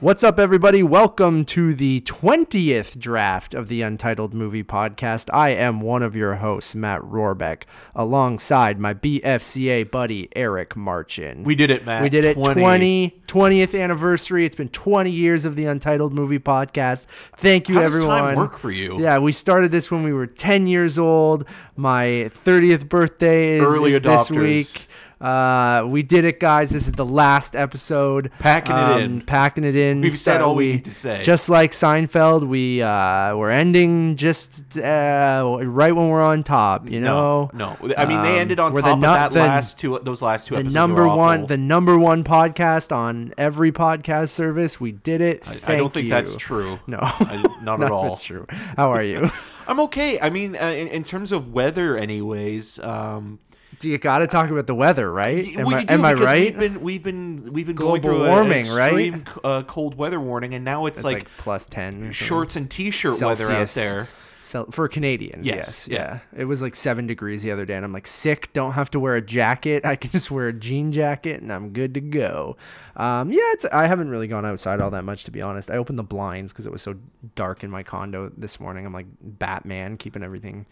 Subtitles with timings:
[0.00, 0.82] What's up, everybody?
[0.82, 5.28] Welcome to the 20th draft of the Untitled Movie Podcast.
[5.30, 7.64] I am one of your hosts, Matt Rohrbeck,
[7.94, 11.42] alongside my BFCA buddy, Eric Marchin.
[11.44, 12.00] We did it, Matt.
[12.00, 12.62] We did it 20.
[12.62, 14.46] 20, 20th anniversary.
[14.46, 17.04] It's been 20 years of the Untitled Movie Podcast.
[17.36, 18.20] Thank you, How does everyone.
[18.20, 19.02] time work for you?
[19.02, 21.44] Yeah, we started this when we were 10 years old.
[21.76, 24.88] My 30th birthday is, Early is this week.
[25.20, 26.70] Uh, we did it, guys.
[26.70, 28.30] This is the last episode.
[28.38, 29.20] Packing it in.
[29.20, 30.00] Packing it in.
[30.00, 31.22] We've said all we need to say.
[31.22, 36.88] Just like Seinfeld, we uh, we're ending just uh, right when we're on top.
[36.88, 37.50] You know.
[37.52, 37.94] no, no.
[37.98, 40.22] I mean, they Um, ended on we're top the of that the- last two, those
[40.22, 40.74] last two The episodes.
[40.74, 44.80] number one, the number one podcast on every podcast service.
[44.80, 45.42] We did it.
[45.46, 46.10] I, I don't think you.
[46.10, 46.80] that's true.
[46.86, 48.04] No, I, not at all.
[48.08, 48.46] That's true.
[48.48, 49.30] How are you?
[49.68, 50.18] I'm okay.
[50.18, 52.78] I mean, uh, in, in terms of weather, anyways.
[52.78, 53.38] Um,
[53.82, 55.46] you got to talk about the weather, right?
[55.56, 56.56] Am, well, I, do am I right?
[56.56, 58.92] We've been we've been we've been going through a- warming, an right?
[58.92, 62.12] extreme uh, cold weather warning, and now it's, It's like, like, plus ten.
[62.12, 64.08] shorts and t-shirt weather out there.
[64.42, 66.20] Cel- for Canadians, yes, Yes, yeah.
[66.32, 66.40] yeah.
[66.40, 68.50] It was like seven degrees the other day, and I'm like sick.
[68.54, 69.84] Don't have to wear a jacket.
[69.84, 72.56] I can just wear a jean jacket, and I'm good to go.
[72.96, 73.66] Um, yeah, it's.
[73.66, 75.70] I haven't really gone outside all that much, to be honest.
[75.70, 76.94] I opened the blinds because it was so
[77.34, 78.86] dark in my condo this morning.
[78.86, 80.64] I'm like Batman, keeping everything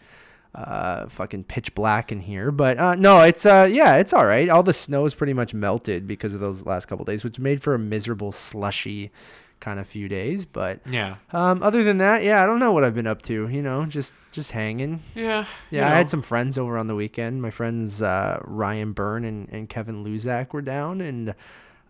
[0.55, 4.49] uh fucking pitch black in here but uh no it's uh yeah it's all right
[4.49, 7.61] all the snow is pretty much melted because of those last couple days which made
[7.61, 9.11] for a miserable slushy
[9.59, 12.85] kind of few days but Yeah, um, other than that, yeah, I don't know what
[12.85, 13.49] I've been up to.
[13.49, 15.03] You know, just just hanging.
[15.15, 17.41] yeah, Yeah, I had some friends over on the weekend.
[17.41, 21.35] My friends uh, Ryan Byrne and, and Kevin Luzak were down, and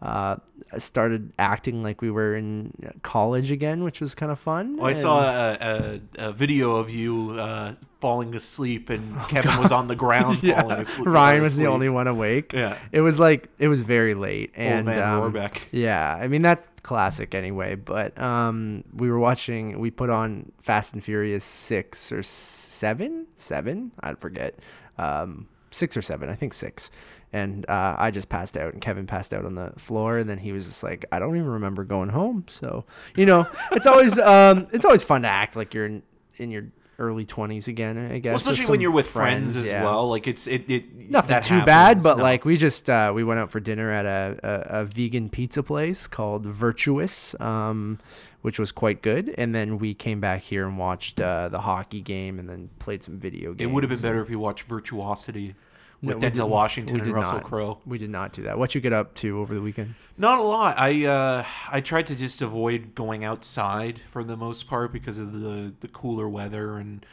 [0.01, 0.37] uh,
[0.77, 4.77] started acting like we were in college again, which was kind of fun.
[4.77, 9.71] Well, I saw a, a, a video of you uh, falling asleep, and Kevin was
[9.71, 11.07] on the ground Oh, Yeah, falling asleep.
[11.07, 12.53] Ryan was the only one awake.
[12.53, 12.77] Yeah.
[12.91, 15.63] It was like it was very late, and Old man um, Rohrbeck.
[15.71, 17.75] Yeah, I mean that's classic anyway.
[17.75, 19.79] But um, we were watching.
[19.79, 23.91] We put on Fast and Furious six or seven, seven.
[23.99, 24.59] I forget.
[24.97, 26.29] Um, six or seven.
[26.29, 26.89] I think six.
[27.31, 30.39] And uh, I just passed out, and Kevin passed out on the floor, and then
[30.39, 32.85] he was just like, "I don't even remember going home." So,
[33.15, 36.01] you know, it's always um, it's always fun to act like you're in,
[36.37, 36.65] in your
[36.97, 37.97] early twenties again.
[38.11, 40.09] I guess, Well, especially when you're with friends, as yeah well.
[40.09, 42.23] Like it's it, it nothing too bad but No.
[42.23, 45.61] like we just uh, we went out for dinner at a, a, a vegan pizza
[45.63, 47.99] place called virtuous um,
[48.41, 52.01] which was quite good and then we came back here and watched uh, the hockey
[52.01, 54.63] game and then played some video games it would have been better if you watched
[54.65, 55.55] Virtuosity
[56.01, 57.39] with we Denzel didn't- Washington and Russell.
[57.41, 57.77] Crowe.
[57.85, 60.43] we did not do that what you get up to over the weekend Not a
[60.43, 60.77] lot.
[60.77, 65.31] I uh, I tried to just avoid going outside for the most part because of
[65.33, 67.05] the the cooler weather and.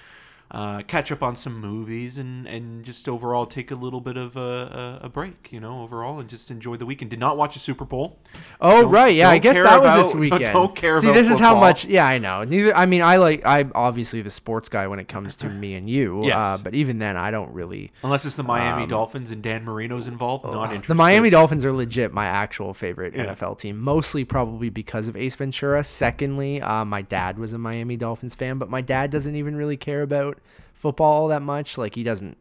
[0.48, 4.36] Uh, catch up on some movies and, and just overall take a little bit of
[4.36, 7.10] a, a, a break, you know, overall and just enjoy the weekend.
[7.10, 8.20] Did not watch a Super Bowl.
[8.60, 9.28] Oh Don't- right, yeah.
[9.28, 10.44] I guess that was this weekend.
[10.52, 11.84] don't care See, about this is how much.
[11.86, 12.44] Yeah, I know.
[12.44, 12.74] Neither.
[12.76, 13.44] I mean, I like.
[13.44, 16.24] I'm obviously the sports guy when it comes to me and you.
[16.24, 16.36] Yes.
[16.36, 17.92] Uh, but even then, I don't really.
[18.04, 20.92] Unless it's the Miami Dolphins and Dan Marino's involved, not interested.
[20.92, 25.16] Um, The Miami Dolphins are legit my actual favorite NFL team, mostly probably because of
[25.16, 25.82] Ace Ventura.
[25.82, 29.76] Secondly, uh, my dad was a Miami Dolphins fan, but my dad doesn't even really
[29.76, 30.38] care about
[30.76, 31.76] football all that much.
[31.78, 32.36] Like he doesn't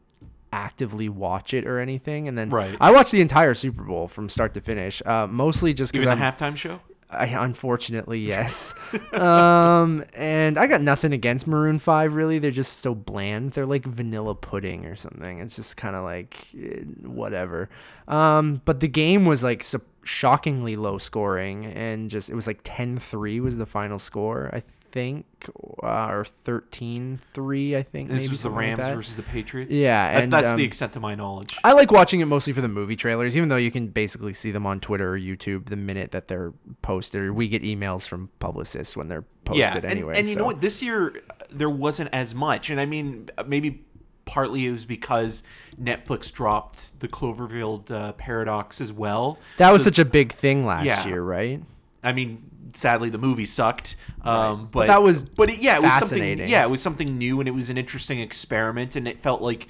[0.53, 2.27] actively watch it or anything.
[2.27, 2.77] And then Right.
[2.79, 6.19] I watched the entire Super Bowl from start to finish, uh, mostly just because even
[6.19, 6.79] the halftime show.
[7.09, 8.73] I, unfortunately, yes.
[9.13, 12.15] um, and I got nothing against Maroon Five.
[12.15, 13.51] Really, they're just so bland.
[13.51, 15.39] They're like vanilla pudding or something.
[15.39, 17.69] It's just kind of like eh, whatever.
[18.07, 19.63] Um, but the game was like
[20.03, 24.49] shockingly low scoring, and just it was like 10-3 was the final score.
[24.51, 24.63] I
[24.95, 25.25] think,
[25.83, 28.09] uh, or 13-3, I think.
[28.09, 29.69] This maybe was the something like Rams versus the Patriots.
[29.69, 31.57] Yeah, that's, and, that's um, the extent to my knowledge.
[31.65, 34.51] I like watching it mostly for the movie trailers, even though you can basically see
[34.51, 37.29] them on Twitter or YouTube the minute that they're posted.
[37.31, 40.17] We get emails from publicists when they're posted yeah, and, anyway.
[40.17, 40.61] and you know what?
[40.61, 43.83] This year uh, there wasn't as much, and I mean maybe
[44.23, 45.43] partly it was because
[45.79, 49.39] Netflix dropped the Cloverfield uh, paradox as well.
[49.57, 51.05] That was So- such a big thing last Yeah.
[51.05, 51.61] year, right?
[52.05, 52.43] I mean,
[52.73, 53.95] sadly the movie sucked.
[54.21, 56.39] Um, but, But that was but it, yeah, it was something.
[56.39, 59.67] Yeah, it was something new, and it was an interesting experiment, and it felt like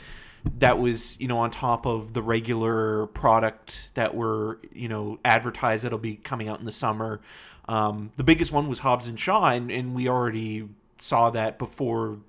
[0.60, 5.84] that was you know on top of the regular product that were you know advertised
[5.84, 7.22] that'll be coming out in the summer.
[7.68, 10.68] Um, the biggest one was Hobbs and Shaw, and, and we already
[11.00, 12.20] saw that before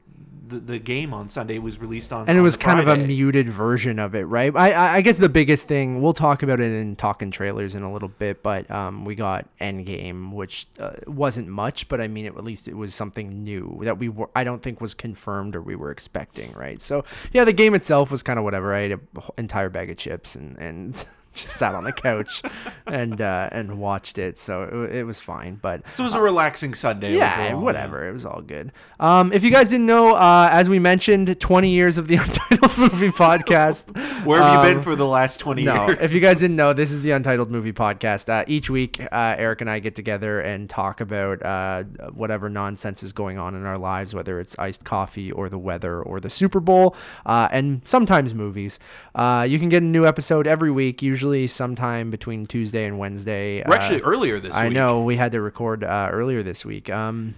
[0.49, 2.29] the, the game on Sunday was released on.
[2.29, 4.55] and it on was kind of a muted version of it, right?
[4.55, 7.83] I, I I guess the biggest thing we'll talk about it in talking trailers in
[7.83, 12.27] a little bit, but um, we got Endgame, which uh, wasn't much, but I mean,
[12.27, 15.57] it, at least it was something new that we were I don't think was confirmed
[15.57, 16.81] or we were expecting, right?
[16.81, 18.75] So yeah, the game itself was kind of whatever.
[18.75, 19.01] I ate an
[19.39, 21.05] entire bag of chips and and
[21.37, 22.43] just sat on the couch
[22.87, 24.37] and uh, and watched it.
[24.37, 25.57] So it, it was fine.
[25.63, 27.17] But So it was a relaxing Sunday.
[27.17, 28.09] yeah, overall, whatever.
[28.09, 28.73] It was all good.
[28.99, 32.79] Um, if you guys didn't know, uh, as we mentioned, 20 years of the Untitled
[32.79, 33.95] Movie Podcast.
[34.27, 35.99] Where have you been Um, for the last 20 No, years?
[36.01, 38.29] if you guys didn't know, this is the Untitled Movie Podcast.
[38.29, 41.85] Uh, each week, uh, Eric and I get together and talk about uh,
[42.15, 46.01] whatever nonsense is going on in our lives, whether it's iced coffee or the weather
[46.03, 46.97] or the Super Bowl,
[47.27, 48.79] uh, and sometimes movies.
[49.15, 53.63] Uh, you can get a new episode every week, usually sometime between Tuesday and Wednesday.
[53.67, 54.75] We're Uh, actually earlier this I week.
[54.75, 56.89] know we had to record uh, earlier this week.
[56.91, 57.35] Um,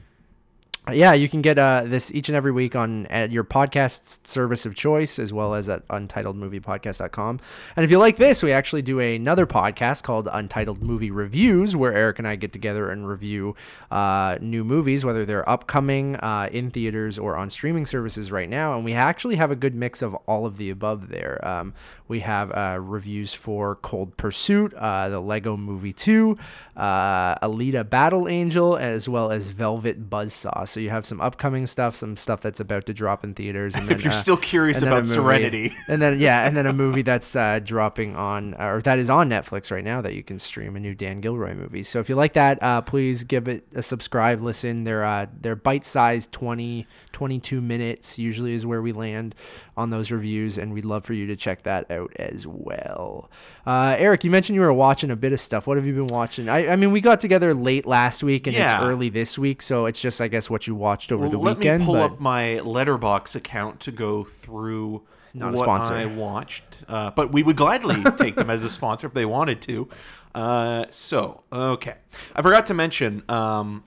[0.90, 4.64] yeah, you can get uh, this each and every week on at your podcast service
[4.64, 7.40] of choice, as well as at untitledmoviepodcast.com.
[7.76, 11.92] And if you like this, we actually do another podcast called Untitled Movie Reviews, where
[11.92, 13.54] Eric and I get together and review
[13.90, 18.74] uh, new movies, whether they're upcoming uh, in theaters or on streaming services right now.
[18.74, 21.38] And we actually have a good mix of all of the above there.
[21.46, 21.74] Um,
[22.08, 26.36] we have uh, reviews for Cold Pursuit, uh, the Lego Movie 2,
[26.76, 30.66] uh, Alita Battle Angel, as well as Velvet Buzzsaw.
[30.66, 33.74] So you have some upcoming stuff, some stuff that's about to drop in theaters.
[33.74, 35.72] And If you're uh, still curious then about movie- Serenity.
[35.88, 39.28] and then yeah, and then a movie that's uh, dropping on or that is on
[39.28, 41.82] Netflix right now that you can stream a new Dan Gilroy movie.
[41.82, 44.84] So if you like that, uh, please give it a subscribe, listen.
[44.84, 49.34] They're uh, they're bite-sized 20 22 minutes usually is where we land
[49.76, 53.30] on those reviews and we'd love for you to check that out as well.
[53.66, 55.66] Uh, Eric, you mentioned you were watching a bit of stuff.
[55.66, 56.48] What have you been watching?
[56.48, 58.76] I, I mean, we got together late last week and Yeah.
[58.76, 61.38] it's early this week, so it's just I guess what you watched over Well, the
[61.38, 61.80] let weekend.
[61.80, 65.02] me pull but up my Letterboxd account to go through
[65.34, 65.94] Not what sponsor.
[65.94, 66.64] I watched.
[66.88, 69.88] Uh, but we would gladly take them as a sponsor if they wanted to.
[70.34, 71.94] Uh, so, okay.
[72.36, 73.82] I forgot to mention um,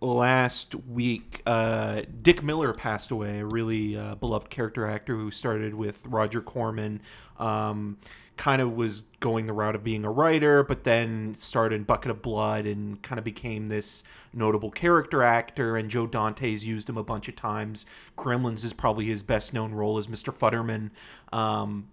[0.00, 5.74] last week, uh, Dick Miller passed away, a really uh, beloved character actor who started
[5.74, 7.00] with Roger Corman.
[7.38, 7.98] Um,
[8.40, 12.22] kind of was going the route of being a writer, but then started Bucket of
[12.22, 14.02] Blood and kind of became this
[14.32, 15.76] notable character actor.
[15.76, 17.84] And Joe Dante's used him a bunch of times.
[18.16, 20.34] Gremlins is probably his best known role as Mr.
[20.34, 20.90] Futterman.
[21.36, 21.88] Um,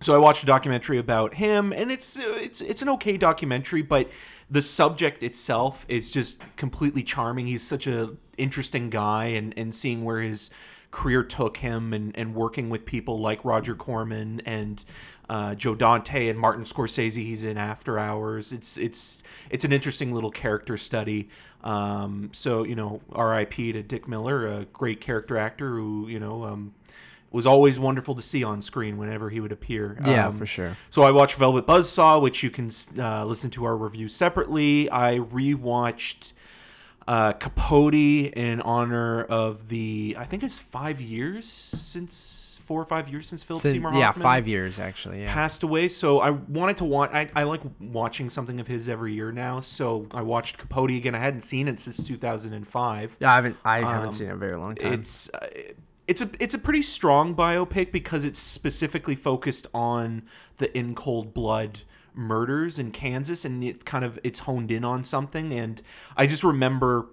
[0.00, 4.10] so I watched a documentary about him, and it's it's it's an okay documentary, but
[4.50, 7.46] the subject itself is just completely charming.
[7.46, 10.50] He's such a interesting guy, and and seeing where his
[10.90, 14.84] career took him, and and working with people like Roger Corman and
[15.30, 17.14] uh, Joe Dante and Martin Scorsese.
[17.14, 18.52] He's in After Hours.
[18.52, 21.30] It's it's it's an interesting little character study.
[21.64, 23.72] Um, so you know, R.I.P.
[23.72, 26.44] to Dick Miller, a great character actor who you know.
[26.44, 26.74] Um,
[27.30, 29.98] was always wonderful to see on screen whenever he would appear.
[30.04, 30.76] Yeah, Um, for sure.
[30.90, 34.90] So I watched Velvet Buzzsaw, which you can uh, listen to our review separately.
[34.90, 36.32] I rewatched
[37.08, 43.08] uh, Capote in honor of the I think it's five years since four or five
[43.08, 45.22] years since Philip Sin- Seymour yeah, five years actually.
[45.22, 45.32] Yeah.
[45.32, 45.86] passed away.
[45.86, 47.10] So I wanted to watch.
[47.12, 49.60] I, I like watching something of his every year now.
[49.60, 51.14] So I watched Capote again.
[51.14, 53.16] I hadn't seen it since 2005.
[53.20, 53.56] Yeah, I haven't.
[53.64, 54.94] I haven't Um, seen it in a very long time.
[54.94, 55.46] It's uh,
[56.08, 60.22] it's a it's a pretty strong biopic because it's specifically focused on
[60.58, 61.80] the in cold blood
[62.14, 65.82] murders in Kansas and it kind of it's honed in on something and
[66.16, 67.08] I just remember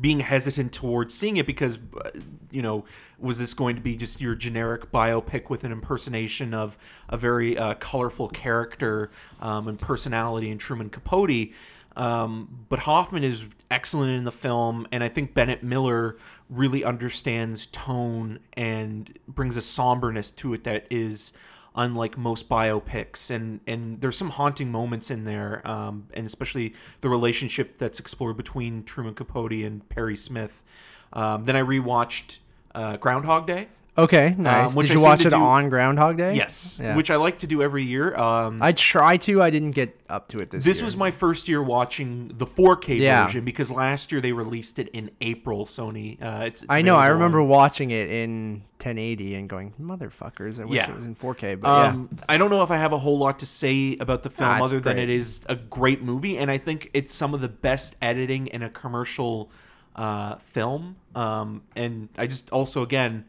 [0.00, 2.10] being hesitant towards seeing it because uh,
[2.50, 2.84] you know
[3.18, 6.76] was this going to be just your generic biopic with an impersonation of
[7.08, 9.10] a very uh, colorful character
[9.40, 11.52] um, and personality in Truman Capote?
[11.96, 16.16] Um, but Hoffman is excellent in the film and I think Bennett Miller
[16.50, 21.32] really understands tone and brings a somberness to it that is
[21.74, 23.30] unlike most biopics.
[23.30, 28.36] And and there's some haunting moments in there um, and especially the relationship that's explored
[28.36, 30.62] between Truman Capote and Perry Smith.
[31.12, 32.40] Um, then I rewatched
[32.74, 34.70] uh, Groundhog Day okay, nice.
[34.70, 36.34] um, which Did I you seem watch it do- on Groundhog Day?
[36.34, 36.96] yes Yeah.
[36.96, 39.42] which I like to do every year um, I try to.
[39.42, 40.64] I didn't get up to it this.
[40.64, 40.84] this year.
[40.84, 43.24] was my first year watching the 4K Yeah.
[43.24, 46.96] version because last year they released it in April Sony uh, it's, it's I know.
[46.96, 50.60] I remember on- watching it in 1080 and going, "Motherfuckers!
[50.60, 50.90] I wish Yeah.
[50.90, 53.38] it was in 4K." But Um, I don't know if I have a whole lot
[53.38, 56.90] to say about the film other than it is a great movie, and I think
[56.92, 59.50] it's some of the best editing in a commercial
[59.96, 60.96] uh, film.
[61.14, 63.24] Um, and I just also again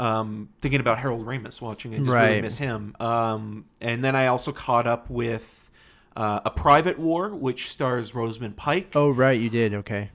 [0.00, 2.96] um, thinking about Harold Ramis watching it, just really miss him.
[2.98, 5.70] Um, and then I also caught up with
[6.16, 8.92] uh, a Private War, which stars Rosamund Pike.
[8.94, 9.74] Oh right, you did.
[9.74, 10.10] Okay.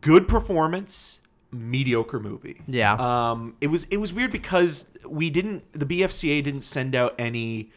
[0.00, 1.20] Good performance,
[1.50, 2.62] mediocre movie.
[2.68, 2.94] Yeah.
[2.94, 7.72] Um, it was it was weird because we didn't the BFCA didn't send out any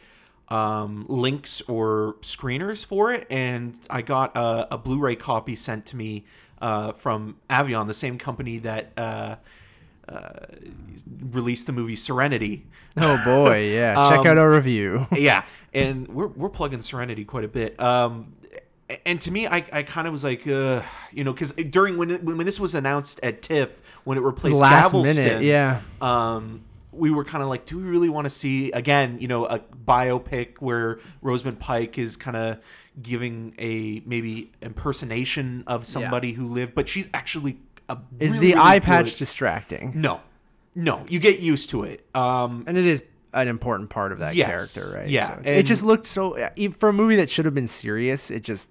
[0.48, 5.96] um, links or screeners for it, and I got a, a Blu-ray copy sent to
[5.96, 6.26] me
[6.60, 9.36] uh, from Aviron, the same company that uh,
[10.08, 10.46] uh,
[11.30, 12.66] released the movie Serenity.
[12.96, 13.94] Oh boy, yeah.
[14.10, 15.06] Check Um, out our review.
[15.16, 17.78] yeah, and we're we're plugging Serenity quite a bit.
[17.80, 18.34] Um,
[19.06, 20.82] and to me, I, I kind of was like, uh,
[21.12, 24.60] you know, because during when it, when this was announced at TIFF, when it replaced
[24.60, 25.80] Last Galveston, minute, yeah.
[26.02, 29.46] um, we were kind of like, do we really want to see again, you know,
[29.46, 32.58] a biopic where Rosamund Pike is kind of
[33.00, 38.54] giving a maybe impersonation of somebody who lived, but she's actually a Is really, the
[38.54, 39.92] really eye patch good- distracting?
[39.96, 40.20] No,
[40.74, 42.04] no, you get used to it.
[42.14, 43.02] Um, And it is
[43.34, 45.08] an important part of that Yes, character, right?
[45.08, 47.54] yeah, So it- it and- just looked so e- for a movie that should have
[47.54, 48.30] been serious.
[48.30, 48.68] It just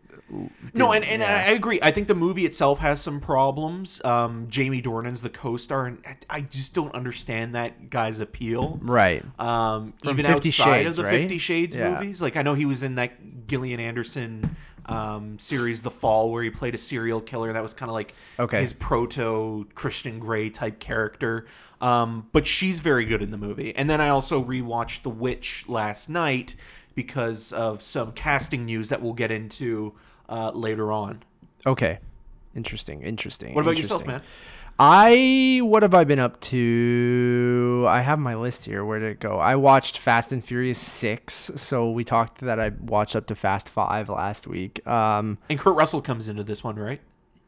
[0.73, 1.45] No, and, and yeah.
[1.47, 1.79] I agree.
[1.81, 4.03] I think the movie itself has some problems.
[4.05, 8.79] Um, Jamie Dornan's the co-star, and I- I just don't understand that guy's appeal.
[8.81, 9.23] right.
[9.39, 11.21] Um, even outside Shades, of the right?
[11.21, 11.91] Fifty Shades Yeah.
[11.99, 14.55] movies, like I know he was in that Gillian Anderson
[14.87, 17.53] um, series, The Fall, where he played a serial killer.
[17.53, 18.61] That was kind of like Okay.
[18.61, 21.45] his proto Christian Grey type character.
[21.81, 23.75] Um, but she's very good in the movie.
[23.75, 26.55] And then I also rewatched The Witch last night
[26.95, 29.93] because of some casting news that we'll get into
[30.31, 31.21] uh, later on.
[31.67, 31.99] Okay.
[32.55, 33.03] Interesting.
[33.03, 33.53] Interesting.
[33.53, 34.21] What about yourself, man?
[34.79, 37.85] I what have I been up to?
[37.87, 38.83] I have my list here.
[38.83, 39.37] Where did it go?
[39.37, 41.51] I watched Fast and Furious six.
[41.55, 44.85] So we talked that I watched up to Fast five last week.
[44.87, 46.99] Um, And Kurt Russell comes into this one, right?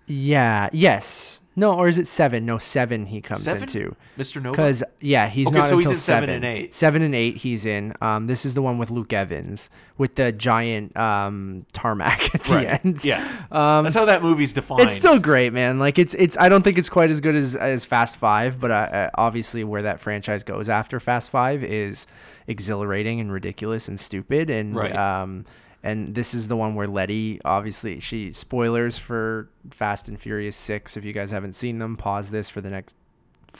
[0.05, 0.69] yeah.
[0.73, 1.39] Yes.
[1.55, 2.45] No, or is it seven?
[2.45, 3.05] No, seven.
[3.05, 3.63] He comes Seven?
[3.63, 3.95] into.
[4.17, 4.37] Mr.
[4.37, 4.51] Nobody?
[4.51, 6.73] Because yeah, he's Okay, not so he's until in seven and eight.
[6.73, 7.93] Seven and eight, he's in.
[8.01, 12.55] Um, this is the one with Luke Evans with the giant um tarmac at the
[12.55, 12.79] Right.
[12.83, 13.05] end.
[13.05, 13.45] Yeah.
[13.51, 14.81] Um, That's how that movie's defined.
[14.81, 15.77] it's still great, man.
[15.77, 16.37] Like it's it's.
[16.39, 19.63] I don't think it's quite as good as as Fast Five, but uh, uh, obviously
[19.63, 22.07] where that franchise goes after Fast Five is
[22.47, 24.49] exhilarating and ridiculous and stupid.
[24.49, 24.95] And Right.
[24.95, 25.45] um,
[25.83, 30.95] and this is the one where Letty, obviously, she spoilers for Fast and Furious Six.
[30.95, 32.95] If you guys haven't seen them, pause this for the next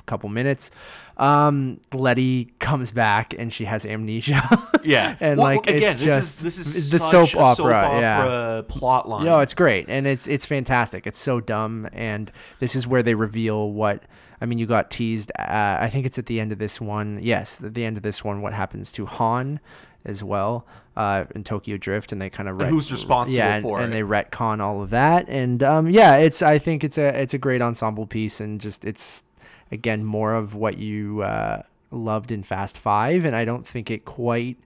[0.06, 0.72] couple minutes.
[1.18, 4.42] Um, Letty comes back and she has amnesia.
[4.84, 5.15] Yeah.
[5.22, 7.56] and Well, like again, it's this just is this is the soap opera.
[7.56, 8.62] soap yeah.
[8.68, 9.24] plot line.
[9.24, 11.08] No, it's great and it's it's fantastic.
[11.08, 14.03] It's so dumb, and this is where they reveal what.
[14.42, 15.32] I mean, you got teased.
[15.39, 17.22] Uh, I think it's at the end of this one.
[17.24, 19.62] Yes, at the end of this one, what happens to Han
[20.05, 23.63] as well uh, in Tokyo Drift, and they kind of And who's responsible yeah, and,
[23.63, 23.98] for and it.
[23.98, 27.38] they retcon all of that, and um, yeah, it's I think it's a it's a
[27.38, 29.24] great ensemble piece, and just it's
[29.72, 34.05] again more of what you uh, loved in Fast Five, and I don't think it
[34.05, 34.57] quite.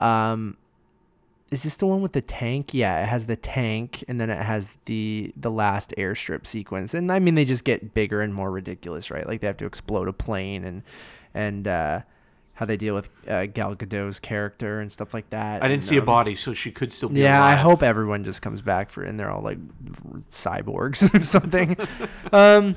[0.00, 0.56] Um,
[1.50, 2.72] is this the one with the tank?
[2.72, 6.94] Yeah, it has the tank, and then it has the the last airstrip sequence.
[6.94, 9.26] And I mean, they just get bigger and more ridiculous, right?
[9.26, 10.82] Like they have to explode a plane, and
[11.34, 12.00] and uh,
[12.54, 15.62] how they deal with uh, Gal Gadot's character and stuff like that.
[15.62, 17.82] I didn't and, see a um, body, so she could still be yeah, I hope
[17.82, 19.58] everyone just comes back for, and they're all like
[20.30, 21.76] cyborgs or something.
[22.32, 22.76] um,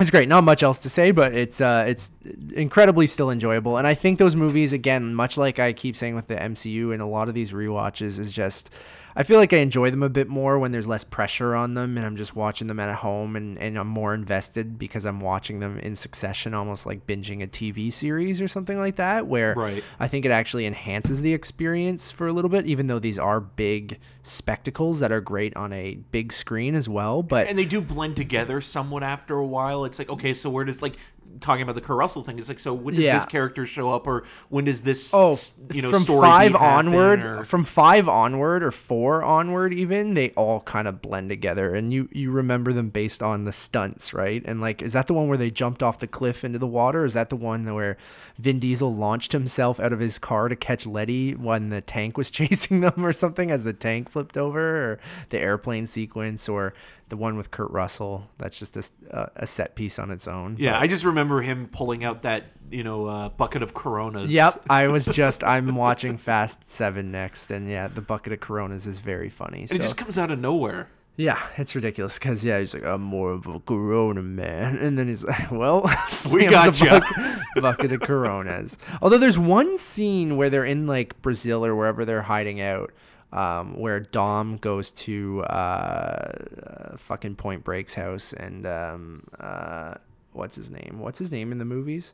[0.00, 0.28] it's great.
[0.28, 2.10] Not much else to say, but it's uh, it's
[2.54, 3.76] incredibly still enjoyable.
[3.76, 7.02] And I think those movies, again, much like I keep saying with the MCU and
[7.02, 8.72] a lot of these rewatches, is just
[9.14, 11.96] I feel like I enjoy them a bit more when there's less pressure on them,
[11.96, 15.60] and I'm just watching them at home, and and I'm more invested because I'm watching
[15.60, 19.84] them in succession, almost like binging a TV series or something like that, where Right.
[20.00, 23.40] I think it actually enhances the experience for a little bit, even though these are
[23.40, 27.22] big spectacles that are great on a big screen as well.
[27.22, 29.84] But and they do blend together somewhat after a while.
[29.84, 30.96] It's like, okay, so where does like
[31.40, 32.38] talking about the Kurt Russell thing?
[32.38, 33.14] It's like, so when does Yeah.
[33.14, 35.34] this character show up, or when does this oh,
[35.72, 40.60] you know from five onward, or- from five onward or four onward, even they all
[40.60, 44.42] kind of blend together, and you you remember them based on the stunts, right?
[44.44, 47.04] And like, is that the one where they jumped off the cliff into the water?
[47.04, 47.96] Is that the one where
[48.38, 52.30] Vin Diesel launched himself out of his car to catch Letty when the tank was
[52.32, 54.98] chasing them, or something, as the tank flipped over, or
[55.30, 56.74] the airplane sequence, or
[57.12, 58.26] the one with Kurt Russell?
[58.38, 58.74] That's just
[59.10, 60.56] a set piece on its own.
[60.58, 64.32] yeah, But- I just remember him pulling out that you know uh, bucket of Coronas.
[64.32, 68.86] Yep, I was just I'm watching Fast Seven next, and yeah, the bucket of Coronas
[68.86, 69.66] is very funny.
[69.66, 70.88] So it just comes out of nowhere.
[71.16, 75.06] yeah, it's ridiculous because yeah, he's like I'm more of a Corona man, and then
[75.06, 75.82] he's like, well,
[76.30, 76.96] gotcha.
[76.96, 78.78] a buck- bucket of Coronas.
[79.02, 82.90] Although there's one scene where they're in like Brazil or wherever they're hiding out.
[83.32, 89.94] Um, where Dom goes to uh, fucking Point Break's house and um, uh,
[90.32, 90.98] what's his name?
[90.98, 92.12] What's his name in the movies?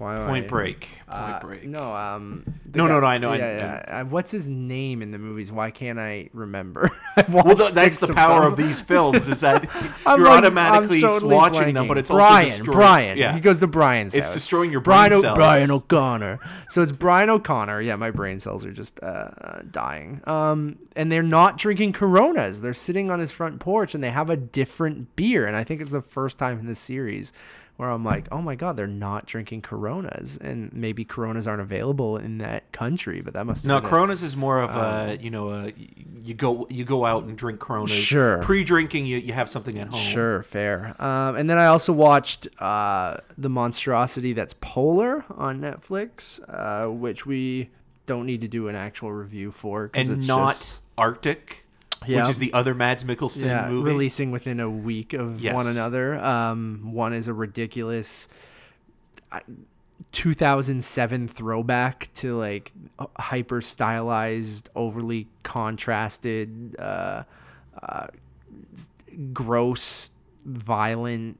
[0.00, 0.80] Why Point I- Break.
[0.80, 1.64] Point uh, Break.
[1.66, 2.44] No, um.
[2.74, 3.56] No, no, no, I know, I- Yeah,
[3.88, 4.00] yeah.
[4.00, 5.52] Uh, what's his name in the movies?
[5.52, 6.88] Why can't I remember?
[7.16, 8.52] I've Well, that's the power them.
[8.52, 9.64] of these films is that
[10.06, 12.44] you're like- automatically totally watching them, but it's Brian.
[12.46, 12.76] also destroying.
[12.76, 13.18] Brian.
[13.18, 14.34] Yeah, He goes to Brian's It's house.
[14.34, 15.36] destroying your Brian, brain O- cells.
[15.36, 16.38] Brian O'Conner.
[16.70, 17.80] So it's Brian O'Conner.
[17.80, 20.20] Yeah, my brain cells are just uh, uh, dying.
[20.26, 22.62] Um, and they're not drinking Coronas.
[22.62, 25.46] They're sitting on his front porch and they have a different beer.
[25.46, 27.32] And I think it's the first time in the series
[27.80, 32.18] where I'm like, oh my god, they're not drinking Coronas, and maybe Coronas aren't available
[32.18, 35.72] in that country, but that must No, Coronas is more of a you know a
[36.22, 37.90] you go you go out and drink Coronas.
[37.90, 38.42] Sure.
[38.42, 39.98] Pre-drinking, you, you have something at home.
[39.98, 40.94] Sure, fair.
[41.02, 47.24] Um, and then I also watched uh, the monstrosity that's polar on Netflix, uh, which
[47.24, 47.70] we
[48.04, 51.64] don't need to do an actual review for, and it's not just- Arctic,
[52.06, 52.20] Yeah.
[52.20, 53.90] which is the other Mads Mikkelsen yeah, movie.
[53.90, 55.54] releasing within a week of Yes.
[55.54, 56.14] one another.
[56.18, 58.28] Um, one is a ridiculous.
[60.12, 62.72] 2007 throwback to like
[63.18, 67.22] hyper stylized, overly contrasted, uh,
[67.82, 68.06] uh,
[69.32, 70.10] gross,
[70.44, 71.38] violent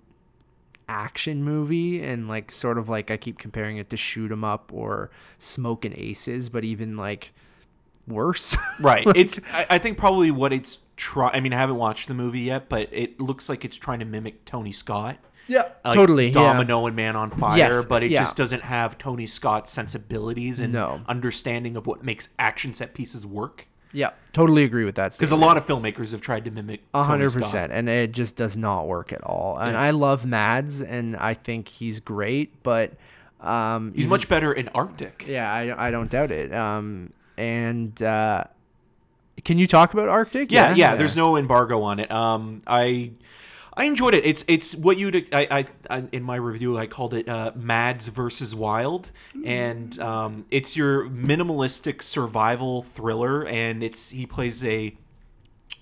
[0.88, 4.70] action movie, and like sort of like I keep comparing it to Shoot 'Em Up
[4.72, 7.32] or Smoking Aces, but even like
[8.10, 8.56] worse.
[8.80, 9.06] Right.
[9.14, 11.30] it's I, I think probably what it's try.
[11.32, 14.04] I mean, I haven't watched the movie yet, but it looks like it's trying to
[14.06, 15.18] mimic Tony Scott.
[15.46, 16.26] yeah, like totally.
[16.28, 16.32] yeah.
[16.32, 18.20] Domino and Man on Fire, Yes, but it yeah.
[18.20, 21.00] just doesn't have Tony Scott's sensibilities and No.
[21.08, 23.66] understanding of what makes action set pieces work.
[23.92, 25.12] Yeah, totally agree with that.
[25.12, 28.36] Because a lot of filmmakers have tried to mimic A hundred percent, and it just
[28.36, 29.58] does not work at all.
[29.58, 29.80] And Yeah.
[29.82, 32.92] I love Mads, and I think he's great, but
[33.40, 35.24] um, He's even- much better in Arctic.
[35.26, 36.54] yeah, I, I don't doubt it.
[36.54, 38.44] Um, and uh,
[39.44, 40.52] can you talk about Arctic?
[40.52, 40.94] Yeah, yeah.
[40.96, 42.10] There's no embargo on it.
[42.10, 43.12] Um, I
[43.74, 44.26] I enjoyed it.
[44.26, 48.08] It's it's what you'd I, I, I in my review I called it uh, Mads
[48.08, 49.10] versus Wild,
[49.44, 54.94] and um, it's your minimalistic survival thriller, and it's he plays a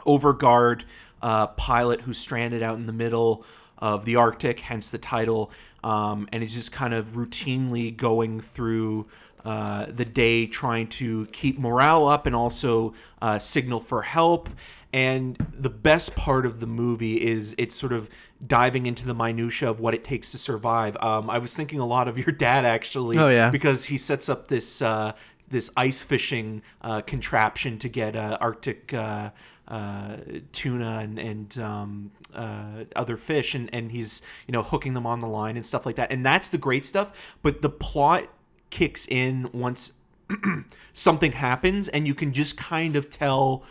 [0.07, 0.85] overguard
[1.21, 3.45] uh, pilot who's stranded out in the middle
[3.79, 5.51] of the Arctic, hence the title,
[5.83, 9.07] um, and is just kind of routinely going through
[9.45, 14.49] uh, the day trying to keep morale up and also uh, signal for help.
[14.93, 18.09] And the best part of the movie is it's sort of
[18.47, 20.97] diving into the minutia of what it takes to survive.
[21.03, 23.51] Um, I was thinking a lot of your dad actually, Oh, yeah.
[23.51, 25.13] because he sets up this uh,
[25.51, 29.31] this ice fishing uh, contraption to get uh, Arctic uh,
[29.67, 30.17] uh,
[30.53, 35.21] tuna and, and um, uh, other fish, and, and he's you know hooking them on
[35.21, 36.11] the line and stuff like that.
[36.11, 37.37] And that's the great stuff.
[37.43, 38.29] But the plot
[38.71, 39.93] kicks in once
[40.93, 43.65] something happens, and you can just kind of tell.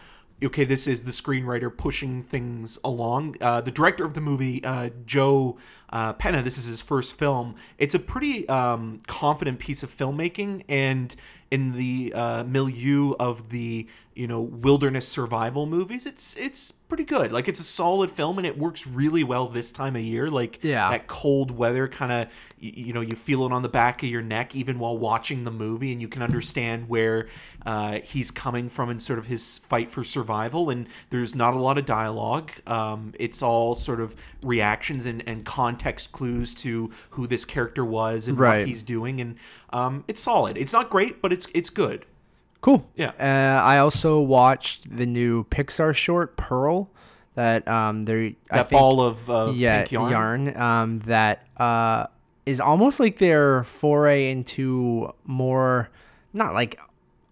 [0.43, 3.38] Okay, this is the screenwriter pushing things along.
[3.41, 5.57] Uh, the director of the movie, uh, Joe
[5.89, 7.55] uh, Penna, this is his first film.
[7.79, 11.15] It's a pretty um, confident piece of filmmaking, and
[11.51, 17.31] in the uh, milieu of the you know wilderness survival movies, it's it's pretty good.
[17.31, 20.29] Like it's a solid film, and it works really well this time of year.
[20.29, 20.89] Like Yeah.
[20.89, 24.10] that cold weather kind of you, you know you feel it on the back of
[24.10, 27.27] your neck even while watching the movie and you can understand where
[27.65, 31.60] uh, he's coming from in sort of his fight for survival and there's not a
[31.60, 37.27] lot of dialogue um, it's all sort of reactions and, and context clues to who
[37.27, 38.60] this character was and Right.
[38.60, 39.36] what he's doing and
[39.71, 42.06] um, it's solid it's not great but it's it's it's good
[42.62, 42.86] Cool.
[42.95, 43.12] Yeah.
[43.19, 46.89] Uh, I also watched the new Pixar short Purl.
[47.36, 52.08] That um, they I that think, ball of uh, yeah pink yarn, um, that uh,
[52.47, 55.91] is almost like their foray into more
[56.34, 56.80] not like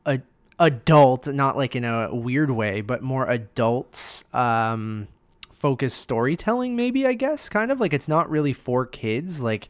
[0.06, 0.22] a
[0.60, 5.08] adult, not like in a weird way, but more adults um,
[5.52, 6.76] focused storytelling.
[6.76, 9.41] Maybe I guess kind of like it's not really for kids.
[9.41, 9.70] Like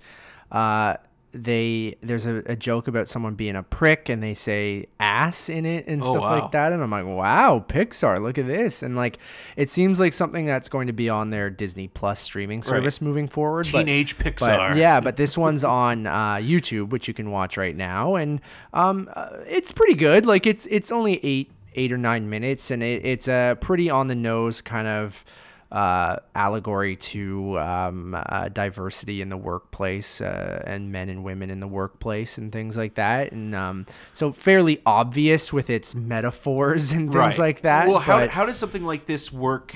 [0.51, 0.97] uh,
[1.43, 5.65] they there's a, a joke about someone being a prick and they say ass in
[5.65, 6.39] it and Oh, stuff wow.
[6.39, 8.81] like that and i'm like wow pixar look at this.
[8.81, 9.17] And like
[9.57, 13.27] it seems like something that's going to be on their disney plus streaming service moving
[13.27, 14.75] forward teenage but, pixar.
[14.77, 18.39] yeah but this one's on uh, youtube which you can watch right now and
[18.73, 20.25] um, uh, it's pretty good.
[20.25, 24.07] Like it's it's only eight eight or nine minutes and it, it's a pretty on
[24.07, 25.23] the nose kind of
[25.71, 31.59] uh, allegory to um, uh, diversity in the workplace uh, and men and women in
[31.59, 33.31] the workplace and things like that.
[33.31, 37.87] And um, so fairly obvious with its metaphors and things like that.
[37.87, 39.75] Well, how, but- how does something like this work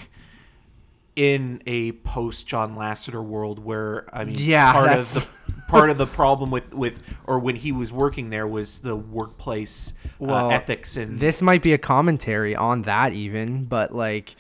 [1.16, 5.30] in a post John Lasseter world where I mean Yeah, part that's- of the
[5.68, 9.94] part of the problem with with or when he was working there was the workplace
[10.06, 14.36] uh, Well, ethics and this might be a commentary on that even but like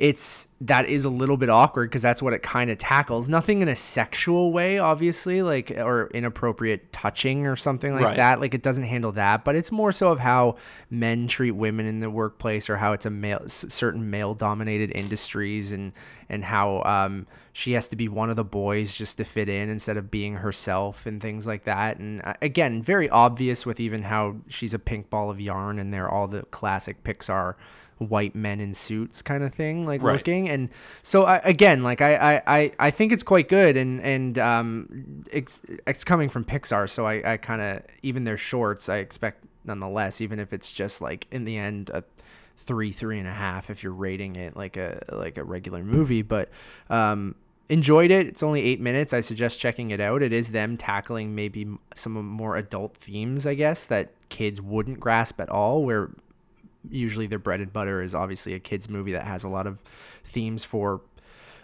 [0.00, 3.60] it's that is a little bit awkward because that's what it kind of tackles nothing
[3.60, 8.16] in a sexual way obviously like or inappropriate touching or something like Right.
[8.16, 10.56] that like it doesn't handle that but it's more so of how
[10.88, 15.72] men treat women in the workplace or how it's a male certain male dominated industries
[15.72, 15.92] and
[16.30, 19.68] and how um she has to be one of the boys just to fit in
[19.68, 24.02] instead of being herself and things like that and uh, again very obvious with even
[24.02, 27.54] how she's a pink ball of yarn and they're all the classic pixar
[28.00, 30.14] white men in suits kind of thing like Right.
[30.16, 30.48] looking.
[30.48, 30.70] And
[31.02, 35.60] so I, again like I, I I think it's quite good and and um it's
[35.86, 40.22] it's coming from Pixar so I I kind of even their shorts I expect nonetheless
[40.22, 42.02] even if it's just like in the end a
[42.56, 46.22] three three and a half if you're rating it like a like a regular movie.
[46.22, 46.48] But
[46.88, 47.34] um
[47.68, 48.26] enjoyed it.
[48.26, 49.12] It's only eight minutes.
[49.12, 50.22] I suggest checking it out.
[50.22, 55.38] It is them tackling maybe some more adult themes i guess that kids wouldn't grasp
[55.40, 56.10] at all where
[56.88, 59.78] usually their bread and butter is obviously a kids movie that has a lot of
[60.24, 61.00] themes for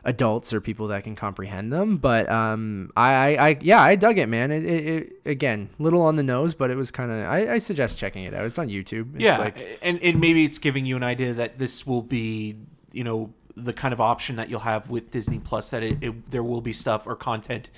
[0.04, 4.28] adults or people that can comprehend them but um i i, yeah i dug it
[4.28, 7.54] man it, it, it again little on the nose but it was kind of I,
[7.54, 10.58] I suggest checking it out it's on youtube it's yeah, like and and maybe it's
[10.58, 12.56] giving you an idea that this will be,
[12.92, 15.70] you know, the kind of option that you'll have with Disney Plus.
[15.70, 17.70] That it, it there will be stuff or content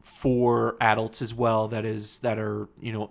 [0.00, 1.68] for adults as well.
[1.68, 3.10] That is that are you know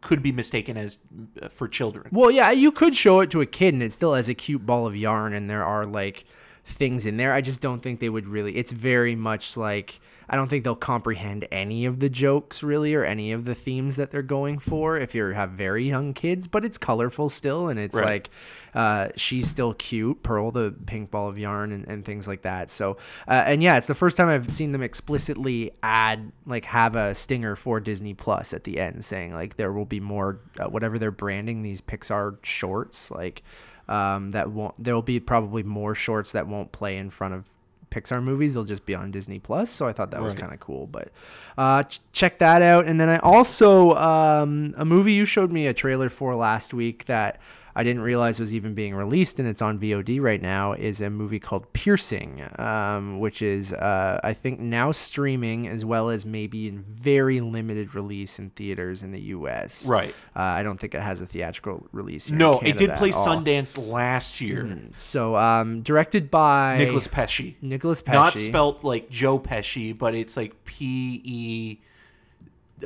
[0.00, 0.98] could be mistaken as
[1.40, 2.08] uh, for children.
[2.12, 4.64] Well, yeah, you could show it to a kid and it still has a cute
[4.64, 6.24] ball of yarn and there are like
[6.64, 7.32] things in there.
[7.32, 10.00] I just don't think they would really it's very much like
[10.32, 13.96] I don't think they'll comprehend any of the jokes really or any of the themes
[13.96, 17.80] that they're going for if you have very young kids, but it's colorful still and
[17.80, 18.04] it's Right.
[18.06, 18.30] like
[18.72, 22.70] uh, she's still cute, Purl the pink ball of yarn and, and things like that.
[22.70, 26.94] So uh, and yeah, it's the first time I've seen them explicitly add like have
[26.94, 30.68] a stinger for Disney Plus at the end saying like there will be more uh,
[30.68, 33.42] whatever they're branding these Pixar shorts like
[33.88, 37.44] um, that won't there will be probably more shorts that won't play in front of
[37.90, 40.60] Pixar movies they'll just be on Disney Plus so I thought that was kind of
[40.60, 41.10] cool but
[41.58, 42.86] uh, ch- check that out.
[42.86, 47.06] And then I also um, a movie you showed me a trailer for last week
[47.06, 47.40] that
[47.74, 51.10] I didn't realize was even being released and it's on VOD right now is a
[51.10, 56.68] movie called Piercing, um, which is uh, I think now streaming as well as maybe
[56.68, 59.86] in very limited release in theaters in the U.S.
[59.86, 60.14] Right.
[60.34, 62.26] Uh, I don't think it has a theatrical release.
[62.26, 63.10] Here in No, it did play.
[63.10, 64.78] Sundance last year.
[64.94, 67.56] So um, directed by Nicolas Pesce.
[67.60, 68.14] Nicolas Pesce.
[68.14, 71.78] Not spelt like Joe Pesci, but it's like P E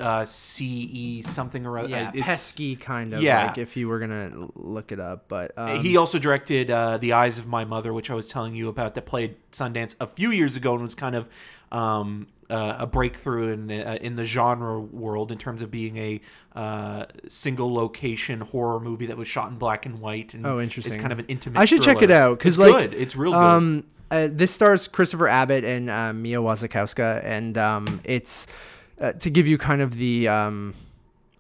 [0.01, 1.89] uh, C E something or other.
[1.89, 3.23] Yeah, It's- pesky kind of.
[3.23, 3.47] yeah.
[3.47, 7.13] like if you were gonna look it up, but um, he also directed uh, The
[7.13, 10.31] Eyes of My Mother, which I was telling you about, that played Sundance a few
[10.31, 11.29] years ago and was kind of
[11.73, 16.21] um, uh, a breakthrough in uh, in the genre world in terms of being a
[16.55, 20.35] uh, single location horror movie that was shot in black and white.
[20.35, 21.59] And Oh, It's kind of an intimate.
[21.59, 22.95] I should check it out because It's like good.
[22.95, 23.39] It's real good.
[23.39, 28.47] Um, uh, this stars Christopher Abbott and uh, Mia Wasikowska, and um, it's
[29.01, 30.75] uh, to give you kind of the um,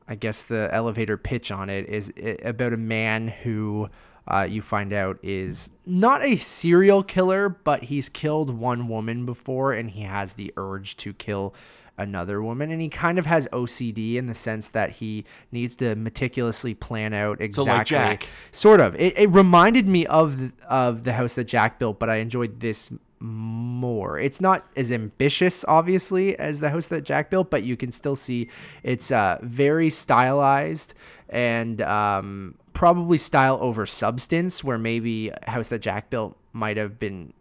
[0.08, 2.12] I guess the elevator pitch on it is
[2.44, 3.88] about a man who
[4.26, 9.72] uh, you find out is not a serial killer, but he's killed one woman before,
[9.72, 11.54] and he has the urge to kill
[11.96, 15.94] another woman and he kind of has OCD in the sense that he needs to
[15.94, 18.28] meticulously plan out exactly So like Jack.
[18.50, 22.10] sort of it, it reminded me of the, of the house that Jack built but
[22.10, 22.90] I enjoyed this
[23.24, 27.90] more it's not as ambitious obviously as the house that Jack built but you can
[27.90, 28.50] still see
[28.82, 30.94] it's uh, very stylized
[31.30, 37.32] and um, probably style over substance where maybe house that Jack built might have been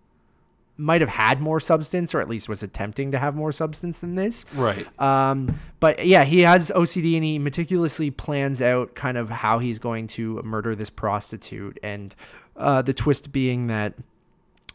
[0.77, 4.15] might have had more substance or at least was attempting to have more substance than
[4.15, 4.87] this right.
[5.01, 9.79] um, but yeah, he has OCD and he meticulously plans out kind of how he's
[9.79, 11.77] going to murder this prostitute.
[11.83, 12.15] And
[12.55, 13.93] uh, the twist being that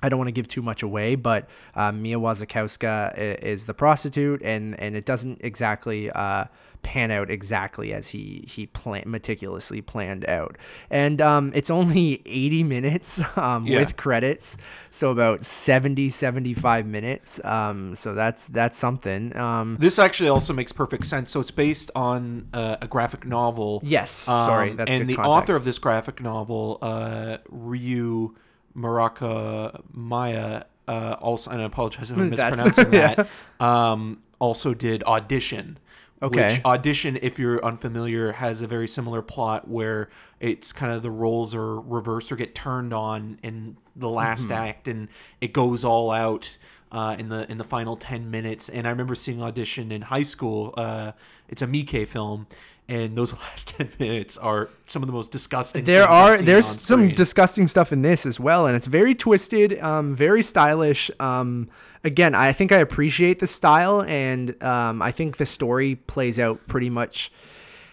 [0.00, 4.42] I don't want to give too much away, but uh, Mia Wasikowska is the prostitute,
[4.42, 6.44] and and it doesn't exactly uh,
[6.82, 10.56] pan out exactly as he he plan- meticulously planned out.
[10.90, 13.80] And um, it's only 80 minutes um, Yeah.
[13.80, 14.56] with credits,
[14.90, 17.44] so about 70 75 minutes.
[17.44, 19.36] Um, so that's that's something.
[19.36, 21.32] Um, This actually also makes perfect sense.
[21.32, 23.80] So it's based on uh, a graphic novel.
[23.82, 25.36] Yes, sorry, Um, that's and the context.
[25.36, 28.34] author of this graphic novel, uh, Ryu
[28.78, 33.14] Muraka Maya, uh, also, and I apologize if I'm mispronouncing yeah.
[33.14, 33.28] that,
[33.64, 35.78] um, also did Audition.
[36.20, 36.54] Okay.
[36.54, 40.08] Which Audition, if you're unfamiliar, has a very similar plot where
[40.40, 44.52] it's kind of the roles are reversed or get turned on in the last Mm-hmm.
[44.52, 45.08] act, and
[45.40, 46.58] it goes all out
[46.90, 48.68] uh, in the in the final ten minutes.
[48.68, 50.74] And I remember seeing Audition in high school.
[50.76, 51.12] Uh,
[51.48, 52.46] it's a Miike film,
[52.88, 55.84] and those last ten minutes are some of the most disgusting.
[55.84, 60.14] there are there's some disgusting stuff in this as well and it's very twisted um
[60.14, 61.68] very stylish um
[62.04, 66.66] again i think i appreciate the style and um i think the story plays out
[66.66, 67.30] pretty much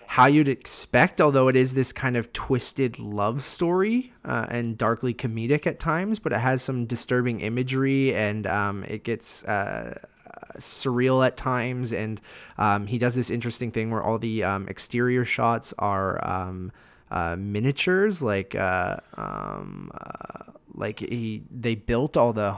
[0.08, 5.14] how you'd expect although it is this kind of twisted love story uh, and darkly
[5.14, 9.98] comedic at times but it has some disturbing imagery and um it gets uh
[10.58, 12.20] surreal at times and
[12.58, 16.72] um, he does this interesting thing where all the um, exterior shots are um,
[17.12, 22.54] uh, miniatures, like uh, um, uh, like he they built all the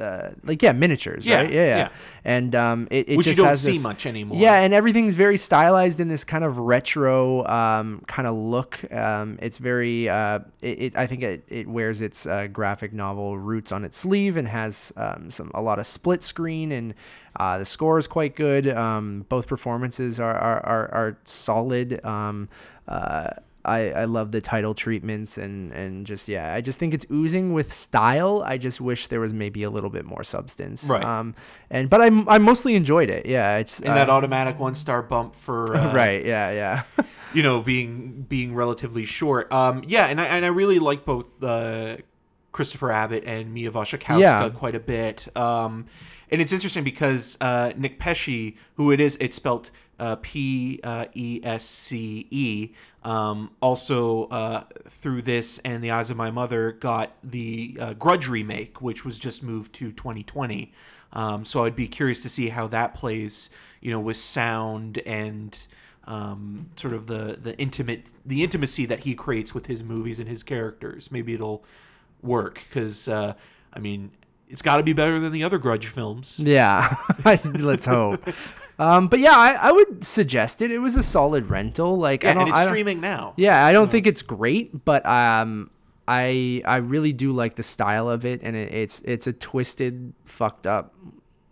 [0.00, 1.52] uh, like yeah miniatures, Yeah, right?
[1.52, 1.76] Yeah, yeah.
[1.76, 1.88] yeah.
[2.24, 4.38] And um, it, it Which you just don't has see this- much anymore.
[4.38, 8.90] Yeah, and everything's very stylized in this kind of retro um, kind of look.
[8.92, 13.36] Um, it's very, uh, it, it, I think it, it wears its uh, graphic novel
[13.36, 16.94] roots on its sleeve and has um, some a lot of split screen and
[17.38, 18.68] uh, the score is quite good.
[18.68, 22.04] Um, both performances are are, are, are solid.
[22.04, 22.48] Um,
[22.86, 23.30] uh,
[23.64, 27.52] I, I love the title treatments and, and just yeah I just think it's oozing
[27.52, 28.42] with style.
[28.46, 30.88] I just wish there was maybe a little bit more substance.
[30.88, 31.04] Right.
[31.04, 31.34] Um.
[31.68, 33.26] And but I I mostly enjoyed it.
[33.26, 33.58] Yeah.
[33.58, 36.82] It's and that uh, automatic one star bump for uh, right yeah yeah
[37.34, 39.52] you know being being relatively short.
[39.52, 41.98] Um, yeah, and I and I really like both uh,
[42.52, 44.48] Christopher Abbott and Mia Wasikowska Yeah.
[44.50, 45.28] quite a bit.
[45.36, 45.86] Um,
[46.30, 51.06] and it's interesting because uh, Nick Pesce, who it is, it's spelt uh, P uh,
[51.14, 52.70] E S C E.
[53.02, 58.28] Um, also, uh, through this and the Eyes of My Mother, got the uh, Grudge
[58.28, 60.72] remake, which was just moved to 2020.
[61.12, 65.58] Um, so I'd be curious to see how that plays, you know, with sound and
[66.04, 70.28] um, sort of the the intimate the intimacy that he creates with his movies and
[70.28, 71.10] his characters.
[71.10, 71.64] Maybe it'll
[72.22, 73.34] work because uh,
[73.72, 74.10] I mean
[74.48, 76.40] it's got to be better than the other Grudge films.
[76.40, 76.94] yeah
[77.54, 78.22] let's hope
[78.78, 82.34] um but yeah I, I would suggest it it was a solid rental like I
[82.34, 83.34] don't and it's I don't, streaming now.
[83.36, 85.70] yeah I don't think it's great but um
[86.06, 90.14] I I really do like the style of it and it, it's it's a twisted
[90.24, 90.94] fucked up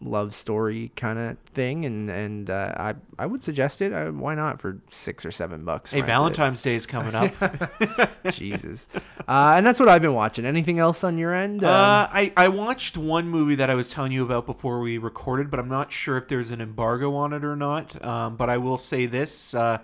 [0.02, 4.34] love story kind of thing and and uh, I I would suggest it uh, why
[4.34, 6.02] not for six or seven bucks Hey.
[6.02, 7.32] Valentine's Day is coming up.
[8.32, 8.88] Jesus
[9.28, 12.32] uh, and that's what I've been watching anything else on your end Um, Uh, I,
[12.36, 15.68] I watched one movie that I was telling you about before we recorded, but I'm
[15.68, 18.04] not sure if there's an embargo on it or not.
[18.04, 19.78] Um, but I will say this: uh,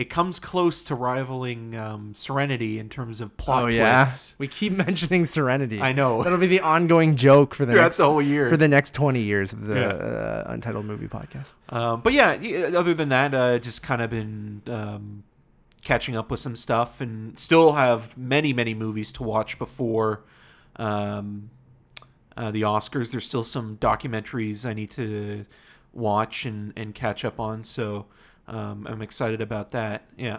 [0.00, 4.34] it comes close to rivaling um, Serenity in terms of plot Oh yeah, twists.
[4.38, 5.80] we keep mentioning Serenity.
[5.80, 6.22] I know.
[6.22, 8.48] that'll be the ongoing joke for the Throughout next the whole year.
[8.48, 9.88] for the next twenty years of the Yeah.
[9.88, 11.52] uh, Untitled Movie Podcast.
[11.68, 12.30] Um, but yeah,
[12.74, 15.22] other than that, uh, just kind of been um,
[15.84, 20.22] catching up with some stuff, and still have many, many movies to watch before
[20.76, 21.50] um,
[22.36, 23.10] uh, the Oscars.
[23.10, 25.44] There's still some documentaries I need to
[25.92, 27.64] watch and, and catch up on.
[27.64, 28.06] So
[28.50, 30.04] um, I'm excited about that.
[30.18, 30.38] Yeah.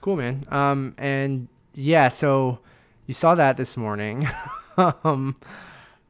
[0.00, 0.44] Cool, man.
[0.50, 2.58] Um, and yeah, so
[3.06, 4.28] you saw that this morning.
[5.04, 5.36] um,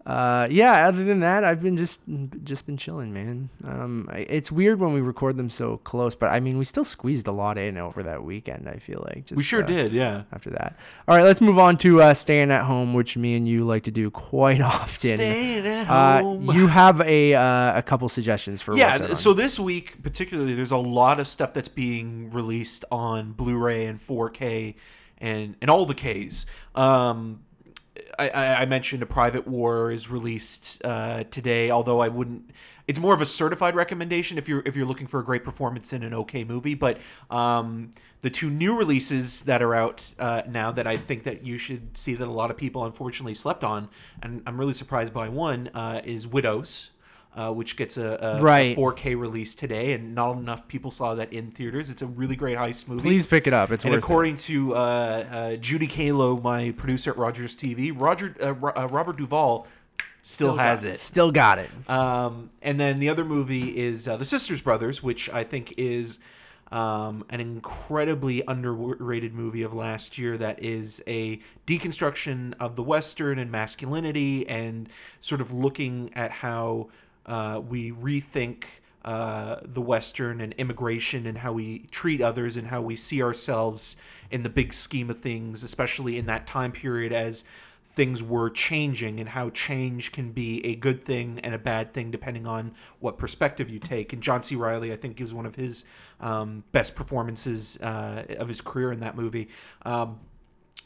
[0.06, 0.88] uh, yeah.
[0.88, 2.00] Other than that, I've been just
[2.42, 3.48] just been chilling, man.
[3.64, 6.84] Um, I, it's weird when we record them so close, but I mean, we still
[6.84, 8.68] squeezed a lot in over that weekend.
[8.68, 9.92] I feel like just, we sure uh, did.
[9.92, 10.22] Yeah.
[10.32, 13.46] After that, all right, let's move on to uh, staying at home, which me and
[13.46, 15.16] you like to do quite often.
[15.16, 16.50] Staying at Uh, home.
[16.50, 20.76] you have a uh, a couple suggestions for yeah so this week particularly there's a
[20.76, 24.74] lot of stuff that's being released on blu-ray and 4k
[25.18, 27.40] and and all the ks um
[28.18, 32.50] I, I mentioned a private war is released uh, today although i wouldn't
[32.86, 35.92] it's more of a certified recommendation if you're if you're looking for a great performance
[35.92, 36.98] in an okay movie but
[37.30, 37.90] um
[38.22, 41.96] the two new releases that are out uh, now that I think that you should
[41.96, 43.88] see that a lot of people unfortunately slept on,
[44.22, 46.90] and I'm really surprised by one, uh, is Widows,
[47.36, 48.76] uh, which gets a, a, Right.
[48.76, 51.88] a 4K release today, and not enough people saw that in theaters.
[51.90, 53.02] It's a really great heist movie.
[53.02, 53.70] Please pick it up.
[53.70, 58.34] It's and worth according to uh, uh, Judy Kalo, my producer at Rogers TV, Roger
[58.40, 59.66] uh, uh, Robert Duvall
[60.22, 60.94] still, has it.
[60.94, 61.00] it.
[61.00, 61.70] Still got it.
[61.88, 66.18] Um, and then the other movie is uh, The Sisters Brothers, which I think is
[66.72, 73.38] um, an incredibly underrated movie of last year that is a deconstruction of the Western
[73.38, 74.88] and masculinity and
[75.20, 76.88] sort of looking at how
[77.30, 78.64] uh, we rethink
[79.04, 83.96] uh, the Western and immigration and how we treat others and how we see ourselves
[84.32, 87.44] in the big scheme of things, especially in that time period as
[87.92, 92.10] things were changing and how change can be a good thing and a bad thing
[92.10, 94.12] depending on what perspective you take.
[94.12, 94.56] And John C.
[94.56, 95.84] Reilly, I think, gives one of his
[96.20, 99.48] um, best performances uh, of his career in that movie.
[99.84, 100.18] Um,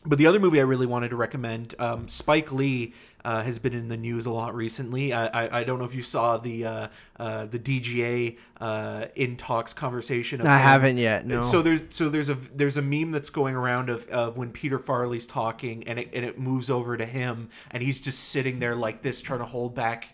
[0.06, 2.92] but the other movie I really wanted to recommend, um, Spike Lee
[3.24, 5.14] uh, has been in the news a lot recently.
[5.14, 9.36] I, I, I don't know if you saw the uh, uh, the DGA uh, in
[9.36, 10.42] talks conversation.
[10.42, 10.60] Of I him.
[10.60, 11.26] haven't yet.
[11.26, 11.40] No.
[11.40, 14.78] So there's so there's a there's a meme that's going around of, of when Peter
[14.78, 18.76] Farrelly's talking and it and it moves over to him and he's just sitting there
[18.76, 20.08] like this trying to hold back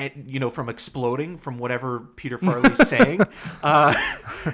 [0.00, 3.20] and you know from exploding from whatever Peter Farrelly's saying.
[3.62, 3.94] Uh,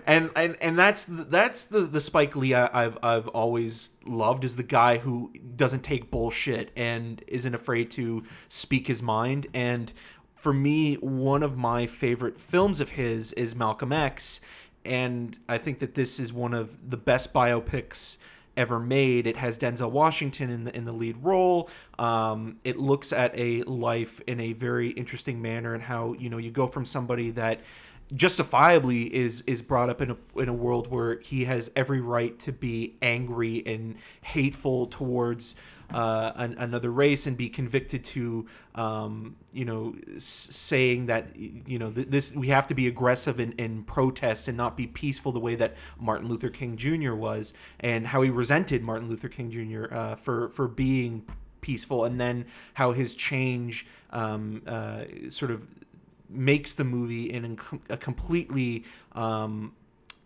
[0.06, 4.44] and and and that's the, that's the the Spike Lee I, I've I've always loved
[4.44, 9.92] is the guy who doesn't take bullshit and isn't afraid to speak his mind and
[10.34, 14.40] for me one of my favorite films of his is Malcolm X
[14.84, 18.18] and I think that this is one of the best biopics
[18.56, 19.26] ever made.
[19.26, 21.68] It has Denzel Washington in the in the lead role.
[21.98, 26.38] Um, it looks at a life in a very interesting manner and how you know
[26.38, 27.60] you go from somebody that
[28.14, 32.38] justifiably is is brought up in a in a world where he has every right
[32.38, 35.56] to be angry and hateful towards
[35.92, 41.78] uh, an, another race and be convicted to um, you know s- saying that you
[41.78, 45.32] know th- this we have to be aggressive in, in protest and not be peaceful
[45.32, 47.14] the way that Martin Luther King Jr.
[47.14, 49.94] was and how he resented Martin Luther King Jr.
[49.94, 51.24] Uh, for for being
[51.60, 55.66] peaceful and then how his change um, uh, sort of
[56.28, 59.72] makes the movie in a completely um,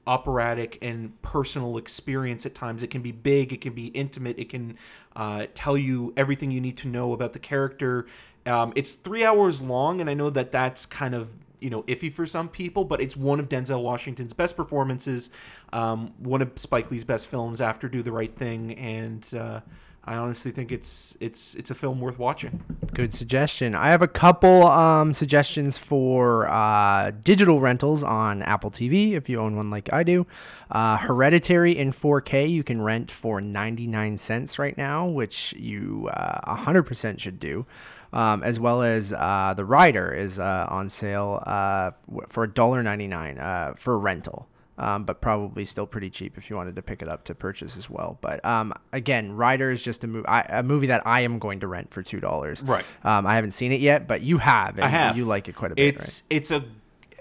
[0.07, 2.83] operatic and personal experience at times.
[2.83, 4.77] It can be big, it can be intimate, it can
[5.15, 8.07] uh, tell you everything you need to know about the character.
[8.47, 11.29] Um, it's three hours long, and I know that that's kind of
[11.61, 15.31] you know iffy for some people, but it's one of Denzel Washington's best performances,
[15.73, 19.61] um, one of Spike Lee's best films after Do the Right Thing, and uh,
[20.05, 22.65] I honestly think it's it's it's a film worth watching.
[22.95, 23.75] Good suggestion.
[23.75, 29.39] I have a couple um, suggestions for uh, digital rentals on Apple TV if you
[29.39, 30.27] own one like I do.
[30.71, 36.57] Uh, Hereditary in 4K you can rent for 99 cents right now, which you uh,
[36.57, 37.67] 100% should do.
[38.13, 41.93] Um, as well as uh, The Rider is uh, on sale uh,
[42.29, 44.49] for $1.99 uh, for rental
[44.81, 47.77] um, but probably still pretty cheap if you wanted to pick it up to purchase
[47.77, 48.19] as well.
[48.23, 51.67] But um, again, Rider is just a movie, a movie that I am going to
[51.67, 52.63] rent for two dollars.
[52.63, 52.85] Right.
[53.05, 54.77] Um, I haven't seen it yet, but you have.
[54.77, 55.19] And I have.
[55.19, 55.95] You like it quite a bit.
[55.95, 56.65] It's it's a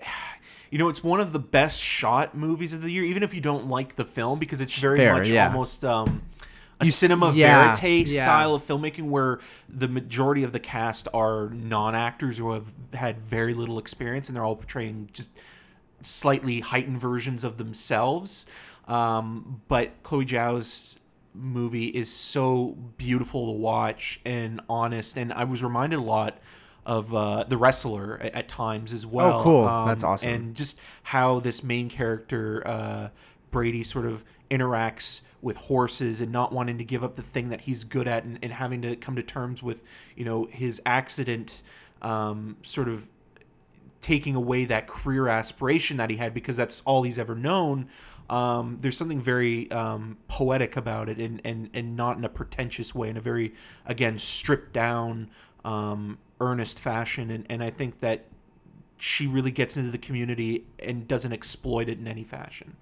[0.71, 3.41] you know it's one of the best shot movies of the year, even if you
[3.41, 5.47] don't like the film because it's very Fair, much yeah.
[5.47, 5.83] almost.
[5.83, 6.23] Um,
[6.81, 8.23] a You cinema yeah, verite yeah.
[8.23, 13.53] style of filmmaking where the majority of the cast are non-actors who have had very
[13.53, 15.29] little experience and they're all portraying just
[16.03, 18.45] slightly heightened versions of themselves.
[18.87, 20.97] Um, but Chloe Zhao's
[21.33, 26.39] movie is so beautiful to watch and honest, and I was reminded a lot
[26.85, 29.39] of uh, the wrestler at, at times as well.
[29.39, 29.85] Oh, cool.
[29.85, 30.29] That's awesome.
[30.29, 33.09] And just how this main character uh,
[33.51, 37.61] Brady sort of interacts with horses and not wanting to give up the thing that
[37.61, 39.83] he's good at and, and having to come to terms with
[40.15, 41.61] you know his accident
[42.01, 43.07] um, sort of
[44.01, 47.87] taking away that career aspiration that he had because that's all he's ever known.
[48.29, 52.93] Um, there's something very um, poetic about it and, and, and not in a pretentious
[52.93, 53.53] way, in a very,
[53.85, 55.29] again, stripped down,
[55.65, 57.31] um, earnest fashion.
[57.31, 58.25] And, and I think that
[58.97, 62.75] she really gets into the community and doesn't exploit it in any fashion.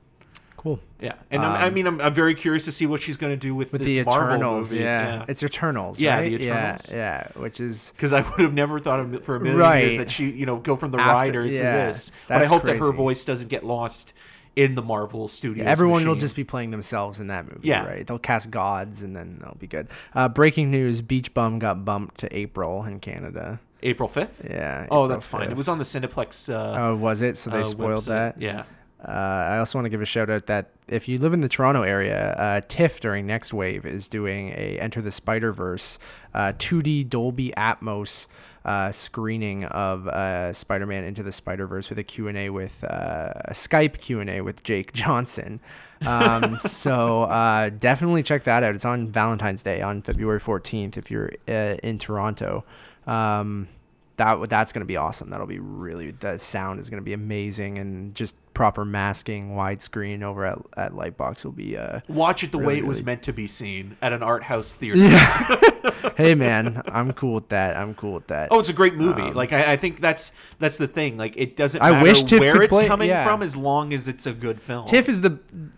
[0.68, 0.80] Cool.
[1.00, 1.14] Yeah.
[1.32, 3.38] And I'm, I Um, mean, I'm, I'm very curious to see what she's going to
[3.38, 4.84] do with, With this the Marvel Eternals, movie.
[4.84, 5.26] yeah.
[5.28, 6.00] it's Eternals.
[6.00, 6.30] Yeah, right?
[6.30, 6.92] the Eternals.
[6.92, 6.98] Yeah,
[7.36, 9.84] yeah, which is because I would have never thought of for a million Right.
[9.84, 12.12] years that she, you know, go from the After- rider to this.
[12.28, 14.14] But I hope that her voice doesn't get lost
[14.56, 15.68] in the Marvel Studios.
[15.68, 17.68] everyone will just be playing themselves in that movie.
[17.68, 17.86] Yeah.
[17.86, 18.08] right.
[18.08, 19.88] They'll cast gods, and then they'll be good.
[20.16, 23.60] Uh, breaking news: Beach Bum got bumped to April in Canada.
[23.84, 24.42] April fifth.
[24.50, 24.88] Yeah.
[24.90, 25.52] Oh, April that's fine.
[25.52, 26.52] It was on the Cineplex.
[26.52, 27.38] Uh, Oh, was it?
[27.38, 28.06] So they uh, spoiled website.
[28.08, 28.42] that.
[28.42, 28.64] Yeah.
[29.06, 31.48] Uh, I also want to give a shout out that if you live in the
[31.48, 36.00] Toronto area, uh, TIFF during Next Wave is doing a Enter the Spider Verse
[36.34, 38.28] uh, 2D Dolby Atmos
[38.66, 42.84] uh, screening of uh, Spider-Man Into the Spider Verse with a Q and A with
[42.84, 45.60] uh, a Skype Q and A with Jake Johnson.
[46.06, 48.76] Um, so uh, definitely check that out.
[48.76, 52.66] It's on Valentine's Day on February 14th if you're uh, in Toronto.
[53.06, 53.70] Um,
[54.18, 55.30] that that's gonna be awesome.
[55.30, 60.44] That'll be really the sound is gonna be amazing and just proper masking widescreen over
[60.44, 63.34] at, at Lightbox will be uh Watch it the way Really, it was meant to
[63.34, 65.08] be seen at an art house theater.
[66.18, 69.32] hey man I'm cool with that I'm cool with that Oh, it's a great movie.
[69.32, 71.18] like I, I think that's that's the thing.
[71.18, 73.24] Like it doesn't Um, I wish TIFF where it's play- coming yeah.
[73.24, 74.86] from as long as it's a good film.
[74.88, 75.38] TIFF is the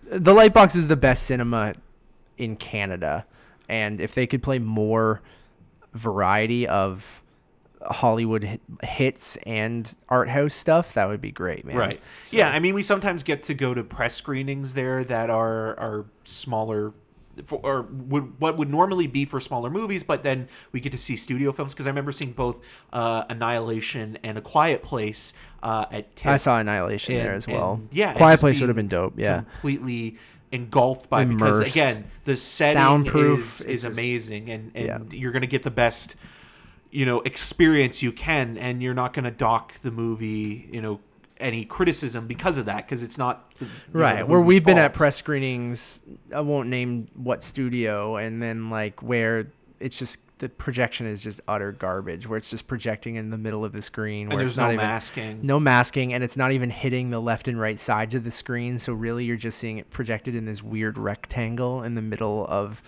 [0.10, 1.73] the Lightbox is the best cinema
[2.38, 3.25] in Canada
[3.67, 5.21] and if they could play more
[5.93, 7.21] variety of
[7.89, 12.02] Hollywood hits and art house stuff that would be great man Right.
[12.30, 16.05] Yeah, I mean, we sometimes get to go to press screenings there that are are
[16.24, 16.93] smaller,
[17.45, 20.97] for, or would what would normally be for smaller movies, but then we get to
[20.97, 22.57] see studio films because I remember seeing both
[22.93, 26.28] uh, Annihilation and A Quiet Place uh, at TIFF.
[26.28, 29.41] I saw Annihilation there as well and, yeah, Quiet Place would have been dope yeah
[29.41, 30.18] completely
[30.51, 34.99] engulfed by because again the setting Soundproof, is, is just- amazing and and Yeah.
[35.18, 36.16] you're gonna get the best
[36.91, 40.99] you know experience you can and you're not gonna dock the movie you know
[41.39, 45.15] any criticism because of that because it's not the- right where we've been at press
[45.15, 46.01] screenings
[46.35, 49.47] i won't name what studio and then like where
[49.79, 53.65] it's just the projection is just utter garbage, where it's just projecting in the middle
[53.65, 55.39] of the screen, where And it's there's not no even masking.
[55.45, 58.77] no masking, and it's not even hitting the left and right sides of the screen.
[58.79, 62.81] So really, you're just seeing it projected in this weird rectangle in the middle of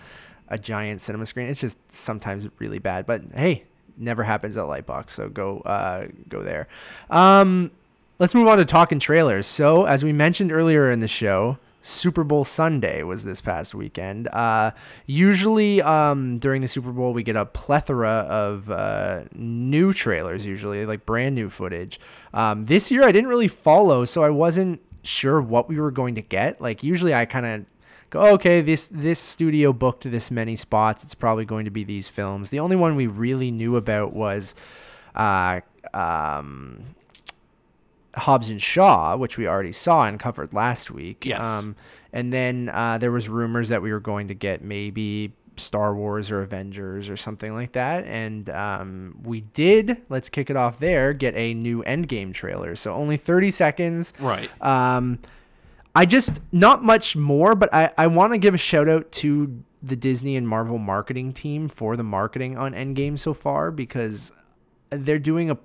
[0.48, 1.46] a giant cinema screen.
[1.48, 3.64] It's just sometimes really bad, but hey,
[3.96, 6.68] never happens at Lightbox, so go uh, go there.
[7.10, 7.70] Um,
[8.18, 9.46] let's move on to talking trailers.
[9.46, 14.28] So, as we mentioned earlier in the show, Super Bowl Sunday was this past weekend.
[14.28, 14.70] Uh,
[15.06, 20.86] usually, um, during the Super Bowl, we get a plethora of uh, new trailers, usually
[20.86, 21.98] like brand new footage.
[22.32, 26.14] Um, this year, I didn't really follow, so I wasn't sure what we were going
[26.14, 26.60] to get.
[26.60, 27.64] Like, usually, I kind of
[28.12, 31.02] go, okay, this this studio booked this many spots.
[31.02, 32.50] It's probably going to be these films.
[32.50, 34.54] The only one we really knew about was.
[35.14, 35.60] Uh,
[35.92, 36.94] um,
[38.14, 41.24] Hobbs and Shaw, which we already saw and covered last week.
[41.24, 41.46] Yes.
[41.46, 41.76] Um,
[42.12, 46.30] and then uh, there was rumors that we were going to get maybe Star Wars
[46.30, 48.04] or Avengers or something like that.
[48.04, 50.02] And um, we did.
[50.08, 51.12] Let's kick it off there.
[51.12, 52.76] Get a new Endgame trailer.
[52.76, 54.12] So only 30 seconds.
[54.18, 54.50] Right.
[54.62, 55.18] Um,
[55.94, 59.62] I just not much more, but I I want to give a shout out to
[59.82, 64.32] the Disney and Marvel marketing team for the marketing on Endgame so far because
[64.90, 65.58] they're doing a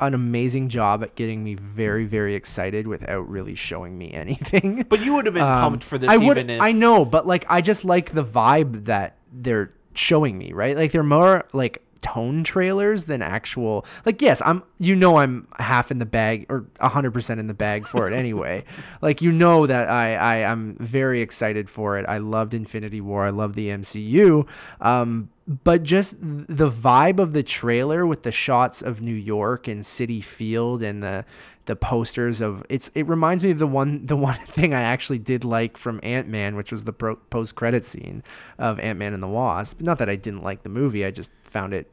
[0.00, 4.84] an amazing job at getting me very very excited without really showing me anything.
[4.88, 7.04] But you would have been Um, pumped for this I would, even if I know,
[7.04, 10.76] but like I just like the vibe that they're showing me, right?
[10.76, 15.90] Like they're more like tone trailers than actual like yes i'm you know i'm half
[15.90, 18.64] in the bag or 100% in the bag for it anyway.
[19.00, 22.06] Like you know that i i am very excited for it.
[22.08, 23.24] I loved infinity war.
[23.24, 24.48] I love the mcu
[24.80, 25.30] um
[25.64, 30.22] but just the vibe of the trailer with the shots of new york and Citi
[30.22, 31.24] Field and the
[31.66, 35.18] the posters of it's it reminds me of the one the one thing I actually
[35.18, 38.22] did like from Ant Man, which was the pro, post credit scene
[38.58, 39.80] of Ant Man and the Wasp.
[39.80, 41.90] Not that I didn't like the movie, I just found it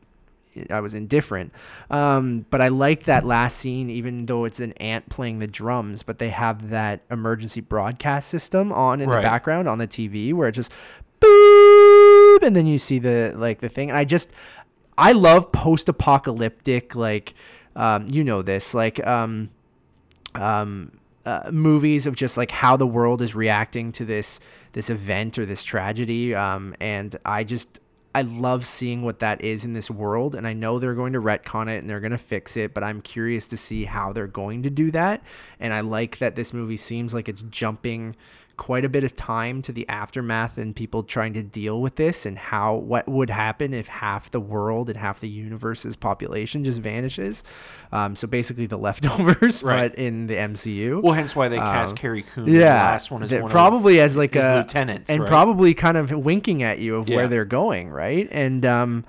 [0.71, 1.53] I was indifferent.
[1.91, 6.01] Um, but I liked that last scene, even though it's an ant playing the drums.
[6.01, 9.17] But they have that emergency broadcast system on in Right.
[9.17, 10.71] the background on the TV, where it just
[11.21, 13.89] boop, and then you see the like the thing.
[13.89, 14.31] And I just
[14.97, 17.35] I love post apocalyptic like
[17.75, 19.49] um, you know this like um,
[20.39, 20.91] um,
[21.25, 24.39] uh, movies of just like how the world is reacting to this
[24.73, 27.79] this event or this tragedy um, and i just
[28.15, 31.21] i love seeing what that is in this world and i know they're going to
[31.21, 34.27] retcon it and they're going to fix it but i'm curious to see how they're
[34.27, 35.21] going to do that
[35.59, 38.15] and i like that this movie seems like it's jumping
[38.59, 42.25] quite a bit of time to the aftermath and people trying to deal with this
[42.25, 46.79] and how what would happen if half the world and half the universe's population just
[46.79, 47.43] vanishes
[47.93, 49.91] um, so basically the leftovers Right.
[49.91, 52.47] but in the mcu well, hence why they cast Um, Carrie Coon.
[52.47, 55.29] in the yeah, last one is one probably as like a lieutenant, and right?
[55.29, 57.15] probably kind of winking at you of Yeah.
[57.15, 58.27] where they're going, right?
[58.29, 59.05] And um,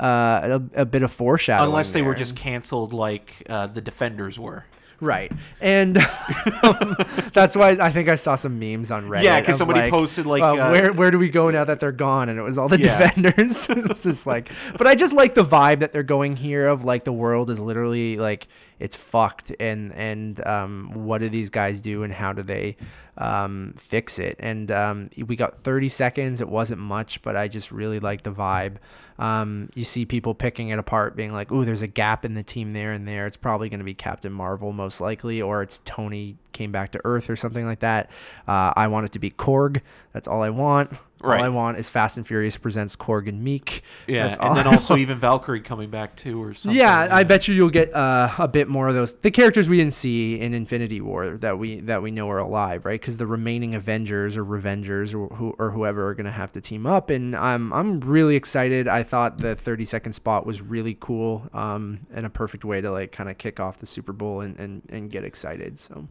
[0.00, 1.68] uh, a, a bit of of, foreshadowing.
[1.68, 4.64] unless they were just canceled like uh, the Defenders were.
[5.02, 5.30] Right,
[5.60, 5.98] and
[6.62, 6.96] um,
[7.34, 9.24] that's why I think I saw some memes on Reddit.
[9.24, 11.92] Yeah, because somebody posted, like, uh, uh, where where do we go now that they're
[11.92, 12.30] gone?
[12.30, 12.98] And it was all the Yeah.
[12.98, 13.68] defenders.
[13.70, 17.04] it's just like, but I just like the vibe that they're going here of like
[17.04, 18.48] the world is literally like
[18.82, 22.76] it's fucked, and and um, what do these guys do, and how do they
[23.16, 24.34] um, fix it?
[24.40, 26.40] And um, we got 30 seconds.
[26.40, 28.78] It wasn't much, but I just really like the vibe.
[29.20, 32.42] Um, you see people picking it apart, being like, "Ooh, there's a gap in the
[32.42, 33.28] team there and there.
[33.28, 37.00] It's probably going to be Captain Marvel most likely, or it's Tony came back to
[37.04, 38.10] Earth or something like that."
[38.48, 39.80] Uh, I want it to be Korg.
[40.12, 40.90] That's all I want.
[41.22, 41.38] Right.
[41.38, 43.82] All I want is Fast and Furious presents Korg and Miek.
[44.06, 45.02] Yeah, That's and then I also want.
[45.02, 46.78] even Valkyrie coming back too, or something.
[46.78, 49.14] Yeah, I bet you you'll get uh, a bit more of those.
[49.14, 52.84] The characters we didn't see in Infinity War that we that we know are alive,
[52.84, 53.00] right?
[53.00, 56.86] Because the remaining Avengers or Revengers or who or whoever are gonna have to team
[56.86, 58.88] up, and I'm I'm really excited.
[58.88, 62.90] I thought the 30 second spot was really cool, um, and a perfect way to
[62.90, 65.78] like kind of kick off the Super Bowl and and, and get excited.
[65.78, 66.08] So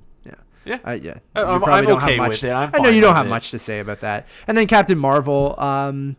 [0.65, 0.77] yeah.
[0.85, 1.15] Uh, yeah.
[1.35, 2.51] You I'm- I'm okay with it.
[2.51, 3.29] I know you don't have it.
[3.29, 4.27] much to say about that.
[4.47, 6.15] And then Captain Marvel, um,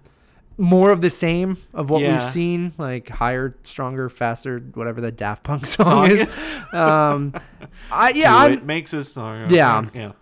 [0.59, 2.13] more of the same of what Yeah.
[2.13, 6.21] we've seen, like higher, stronger, faster, whatever the Daft Punk song, Song is.
[6.29, 6.75] is.
[6.75, 7.33] um,
[7.91, 9.17] I yeah, it makes us.
[9.17, 9.85] Uh, Yeah.
[9.95, 10.13] yeah.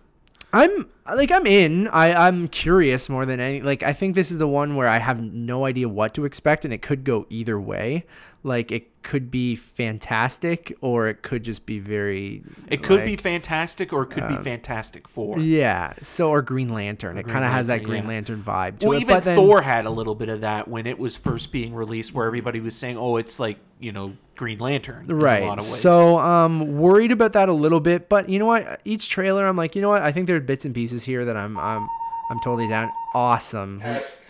[0.53, 1.87] I'm like I'm in.
[1.87, 3.61] I I'm curious more than any.
[3.61, 6.65] Like I think this is the one where I have no idea what to expect,
[6.65, 8.05] and it could go either way.
[8.43, 12.43] Like it could be fantastic, or it could just be very.
[12.69, 15.37] It could be fantastic, or it could be um, Fantastic Four.
[15.39, 15.93] Yeah.
[16.01, 17.19] So or Green Lantern.
[17.19, 18.09] it kind of has that Green yeah.
[18.09, 19.01] Lantern vibe to Well, it.
[19.01, 21.75] even but then, Thor had a little bit of that when it was first being
[21.75, 25.23] released, where everybody was saying, "Oh, it's like you know Green Lantern." in a lot
[25.23, 25.43] Right.
[25.43, 25.79] of ways.
[25.79, 28.81] So um worried about that a little bit, but you know what?
[28.85, 30.01] Each trailer I'm like, you know what?
[30.01, 31.87] I think there are bits and pieces here that I'm I'm
[32.29, 32.91] I'm totally down.
[33.13, 33.83] Awesome.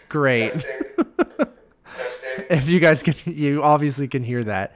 [0.10, 0.54] Great.
[2.50, 4.76] if you guys can, you obviously can hear that.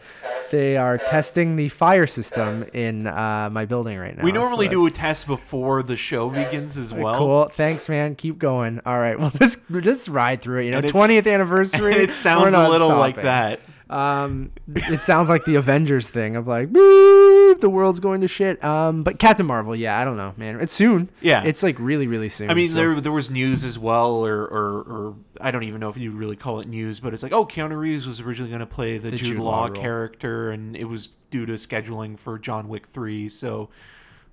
[0.52, 4.24] They are testing the fire system in uh, my building right now.
[4.24, 7.18] We so normally do a test before the show begins as well.
[7.18, 7.50] Cool.
[7.52, 8.16] Thanks, man.
[8.16, 8.80] Keep going.
[8.86, 9.20] All right.
[9.26, 10.66] Well, just just ride through it.
[10.66, 11.96] You know, twentieth anniversary.
[12.06, 13.60] It sounds a little like that.
[13.90, 18.64] Um, it sounds like the Avengers thing of like, the world's going to shit.
[18.64, 20.60] Um, but Captain Marvel, yeah, I don't know, man.
[20.60, 21.10] It's soon.
[21.22, 21.44] Yeah.
[21.44, 22.50] It's like really, really soon.
[22.50, 25.80] I mean, so- there there was news as well, or, or or I don't even
[25.80, 28.50] know if you really call it news, but it's like, oh, Keanu Reeves was originally
[28.50, 31.54] going to play the, The Jude, Jude Law, Law character, and it was due to
[31.54, 33.30] scheduling for John Wick three.
[33.30, 33.70] So,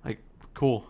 [0.03, 0.19] like,
[0.53, 0.87] cool.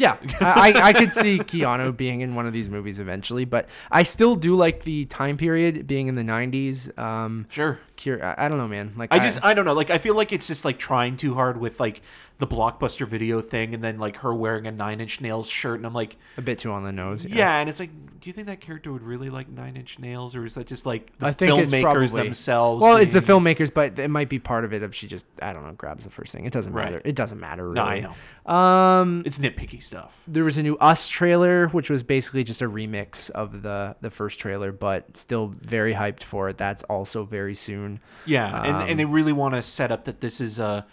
[0.00, 3.68] Yeah, I, I I could see Keanu being in one of these movies eventually, but
[3.90, 6.96] I still do like the time period being in the '90s.
[6.98, 7.78] Um, Sure.
[8.02, 8.94] cur- I, I don't know, man.
[8.96, 9.74] Like I just I don't know.
[9.74, 12.00] Like I feel like it's just like trying too hard with like
[12.40, 15.86] the blockbuster video thing, and then like her wearing a Nine Inch Nails shirt, and
[15.86, 17.24] I'm like, a bit too on the nose.
[17.24, 17.58] yeah.
[17.60, 20.44] and it's like, do you think that character would really like Nine Inch Nails, or
[20.44, 22.82] is that just like the I think it's filmmakers probably themselves?
[22.82, 25.52] Well, it's the filmmakers, but it might be part of it if she just I
[25.52, 26.44] don't know grabs the first thing.
[26.46, 26.86] It doesn't Right.
[26.86, 27.02] matter.
[27.04, 27.64] It doesn't matter.
[27.68, 27.74] Really.
[27.74, 28.00] No, I
[28.46, 28.52] know.
[28.52, 30.22] Um, It's nitpicky stuff.
[30.26, 34.10] there was a new Us trailer, which was basically just a remix of the the
[34.10, 36.56] first trailer, but still very hyped for it.
[36.58, 38.00] That's also very soon.
[38.24, 40.86] Yeah, and, Um, and they really want to set up that this is a,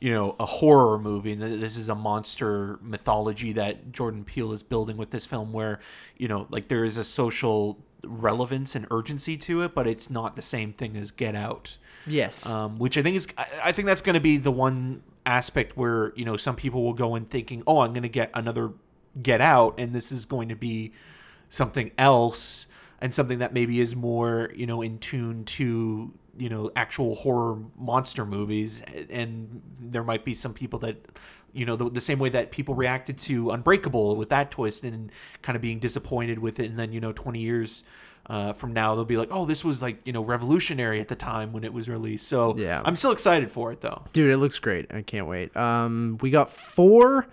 [0.00, 4.52] you know, a horror movie, and that this is a monster mythology that Jordan Peele
[4.52, 5.80] is building with this film, where,
[6.16, 10.36] you know, like there is a social relevance and urgency to it, but it's not
[10.36, 12.46] the same thing as Get Out, Yes.
[12.46, 15.76] um, which I think is, I, I think that's going to be the one aspect
[15.76, 18.72] where you know some people will go in thinking, oh, I'm going to get another
[19.20, 20.92] Get Out, and this is going to be
[21.48, 22.66] something else
[23.00, 27.58] and something that maybe is more you know in tune to you know actual horror
[27.78, 30.96] monster movies and there might be some people that
[31.52, 35.10] you know the, the same way that people reacted to unbreakable with that twist and
[35.42, 37.84] kind of being disappointed with it and then you know 20 years
[38.26, 41.14] uh, from now they'll be like oh this was like you know revolutionary at the
[41.16, 42.82] time when it was released so Yeah.
[42.84, 44.86] i'm still excited for it though Dude, it looks great.
[44.92, 45.56] I can't wait.
[45.56, 47.26] Um, we got four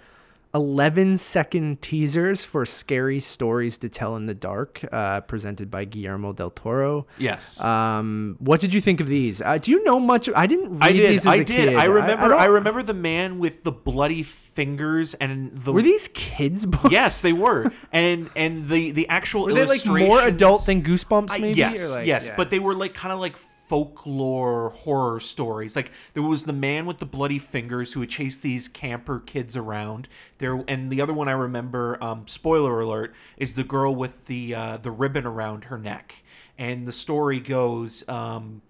[0.55, 6.31] 11 second teasers for scary stories to tell in the dark, uh, presented by Guillermo
[6.33, 7.05] del Toro.
[7.17, 9.41] yes Um, what did you think of these?
[9.41, 10.29] Uh, do you know much?
[10.33, 11.11] I didn't read I did.
[11.11, 11.47] these as I a did.
[11.69, 11.75] kid.
[11.75, 12.29] I remember.
[12.29, 15.73] don't- I, remember the man with the bloody fingers and the.
[15.73, 16.89] Were these kids' books?
[16.91, 21.31] Yes, they were, and and the the actual Were they like more adult than Goosebumps?
[21.31, 21.57] I- Maybe.
[21.59, 22.35] yes, like- yes, yeah.
[22.37, 23.35] but they were like kind of like
[23.67, 25.75] folklore horror stories.
[25.75, 29.57] Like there was the man with the bloody fingers who would chase these camper kids
[29.57, 30.07] around.
[30.37, 34.55] There and the other one I remember, um, spoiler alert, is the girl with the
[34.55, 36.23] uh, the ribbon around her neck.
[36.57, 38.61] And the story goes, um,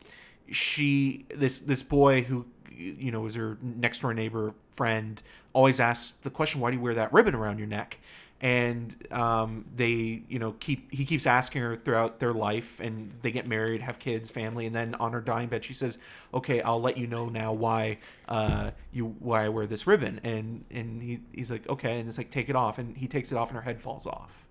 [0.51, 5.21] she this this boy who you know was her next door neighbor friend
[5.53, 7.99] always asks the question, "Why do you wear that ribbon around your neck?"
[8.41, 13.31] And um, they you know keep he keeps asking her throughout their life and they
[13.31, 15.97] get married have kids family and then on her dying bed she says
[16.33, 20.65] okay i'll let you know now why uh, you why i wear this ribbon and
[20.69, 23.37] and he, he's like okay and it's like take it off and he takes it
[23.37, 24.41] off and her head falls off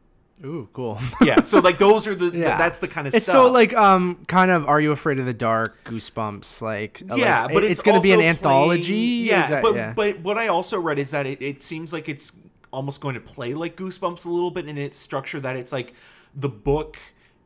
[0.44, 0.98] Ooh, cool.
[1.22, 2.56] yeah so like those are the Yeah.
[2.58, 5.26] that's the kind of It's stuff so like um kind of Are You Afraid of
[5.26, 5.76] the Dark?
[5.84, 9.26] Goosebumps, like uh, yeah, like, but it- it's, gonna be an also anthology.
[9.28, 9.92] playing- Yeah, that- but yeah.
[9.94, 12.32] but what I also read is that it, it seems like it's
[12.74, 15.40] almost going to play like Goosebumps a little bit in its structure.
[15.40, 15.94] That it's like
[16.34, 16.98] the book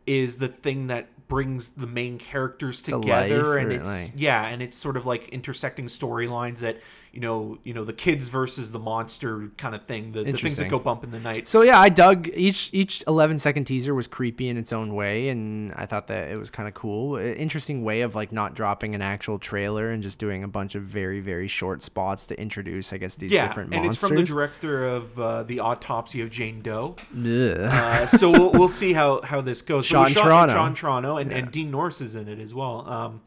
[0.07, 4.49] is the thing that brings the main characters To together, life, and it's like- yeah,
[4.49, 6.79] and it's sort of like intersecting storylines that
[7.13, 10.13] you know you know the kids versus the monster kind of thing.
[10.13, 11.49] The, the things that go bump in the night.
[11.49, 15.29] So yeah, I dug each each 11 second teaser was creepy in its own way,
[15.29, 17.17] and I thought that it was kind of cool.
[17.17, 20.83] Interesting way of like not dropping an actual trailer and just doing a bunch of
[20.83, 24.11] very very short spots to introduce, I guess, these yeah, different and monsters.
[24.11, 26.97] And it's from the director of uh, the Autopsy of Jane Doe.
[27.15, 29.87] Uh, so we'll, we'll see how, how this goes.
[29.87, 30.55] Sean Toronto.
[30.55, 32.89] Sean Toronto, and, and Dean Norris is in it as well.
[32.89, 33.21] Um,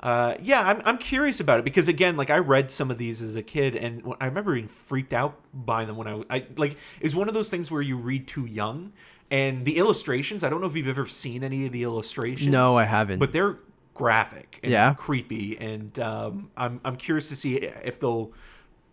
[0.00, 3.20] uh, yeah, I'm, I'm curious about it because again, like I read some of these
[3.20, 6.76] as a kid, and I remember being freaked out by them when I, I like.
[7.00, 8.92] It's one of those things where you read too young,
[9.30, 10.44] and the illustrations.
[10.44, 12.52] I don't know if you've ever seen any of the illustrations.
[12.52, 13.18] No, I haven't.
[13.18, 13.58] But they're
[13.94, 14.94] graphic and Yeah.
[14.94, 18.30] creepy, and um, I'm I'm curious to see if they'll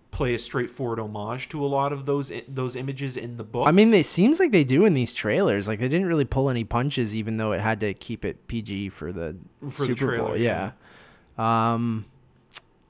[0.10, 3.68] play a straightforward homage to a lot of those those images in the book.
[3.68, 5.68] I mean, it seems like they do in these trailers.
[5.68, 8.90] Like they didn't really pull any punches, even though it had to keep it PG
[8.90, 10.26] for the For the Super Bowl.
[10.30, 10.72] trailer, Yeah.
[11.38, 12.06] Um,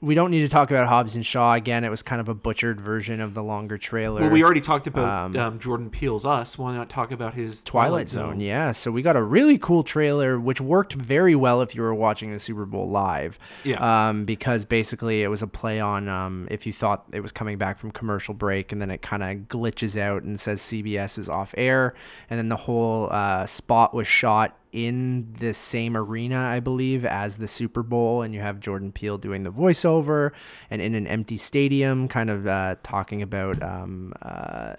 [0.02, 1.82] we don't need to talk about Hobbs and Shaw again.
[1.82, 4.20] It was kind of a butchered version of the longer trailer.
[4.20, 6.58] Well, we already talked about Um, um, Jordan Peele's Us.
[6.58, 8.72] Why not talk about his Twilight Zone, yeah.
[8.72, 12.30] So we got a really cool trailer, which worked very well if you were watching
[12.30, 13.38] the Super Bowl live.
[13.64, 14.08] Yeah.
[14.08, 17.56] Um, because basically it was a play on um, if you thought it was coming
[17.56, 21.30] back from commercial break, and then it kind of glitches out and says CBS is
[21.30, 21.94] off air,
[22.28, 27.38] and then the whole uh, spot was shot in the same arena, I believe, as
[27.38, 30.32] the Super Bowl, and you have Jordan Peele doing the voiceover,
[30.70, 33.62] and in an empty stadium, kind of uh, talking about.
[33.62, 34.74] Um, uh,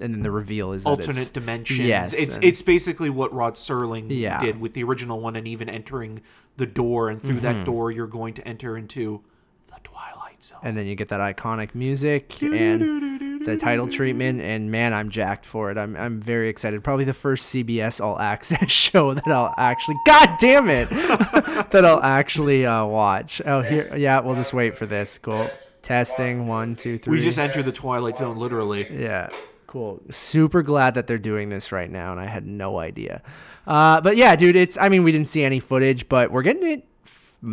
[0.00, 1.78] and then the reveal is alternate dimensions.
[1.80, 4.40] Yes, it's and- it's basically what Rod Serling Yeah.
[4.40, 6.22] did with the original one, and even entering
[6.56, 7.42] the door, and through Mm-hmm.
[7.60, 9.22] that door, you're going to enter into
[9.68, 10.21] the Twilight.
[10.62, 15.44] And then you get that iconic music and the title treatment and man i'm jacked
[15.44, 15.76] for it.
[15.78, 16.82] I'm, I'm very excited.
[16.84, 22.02] Probably the first cbs all access show that i'll actually god damn it that i'll
[22.02, 23.42] actually uh, watch.
[23.44, 25.18] Oh here yeah we'll just wait for this.
[25.18, 25.50] Cool.
[25.82, 27.18] Testing one two three.
[27.18, 28.86] we just entered the Twilight Zone, literally.
[28.90, 29.28] yeah
[29.66, 30.00] cool.
[30.10, 33.22] Super glad that they're doing this right now and i had no idea.
[33.66, 36.66] Uh, but yeah dude it's i mean we didn't see any footage but we're getting
[36.66, 36.86] it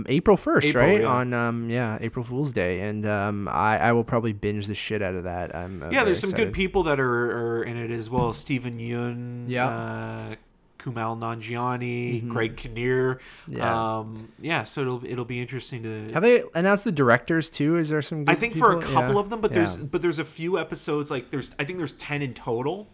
[0.08, 1.08] april 1st April, right yeah.
[1.08, 5.02] on um yeah april fool's day and um i i will probably binge the shit
[5.02, 7.90] out of that i'm uh, Yeah, there's some good people that are, are in it
[7.92, 8.32] as well.
[8.34, 9.68] Steven Yeun, Yeah.
[9.68, 10.36] uh,
[10.78, 13.16] Kumail Nanjiani, Greg Kinnear.
[13.50, 13.58] Mm-hmm.
[13.58, 13.98] Yeah.
[14.00, 16.14] Um, yeah, so it'll it'll be interesting to.
[16.14, 19.16] have they announced the directors too is there some good I think for a couple
[19.16, 19.20] Yeah.
[19.20, 19.56] of them, but Yeah.
[19.58, 22.88] there's but there's a few episodes like there's I think there's ten in total.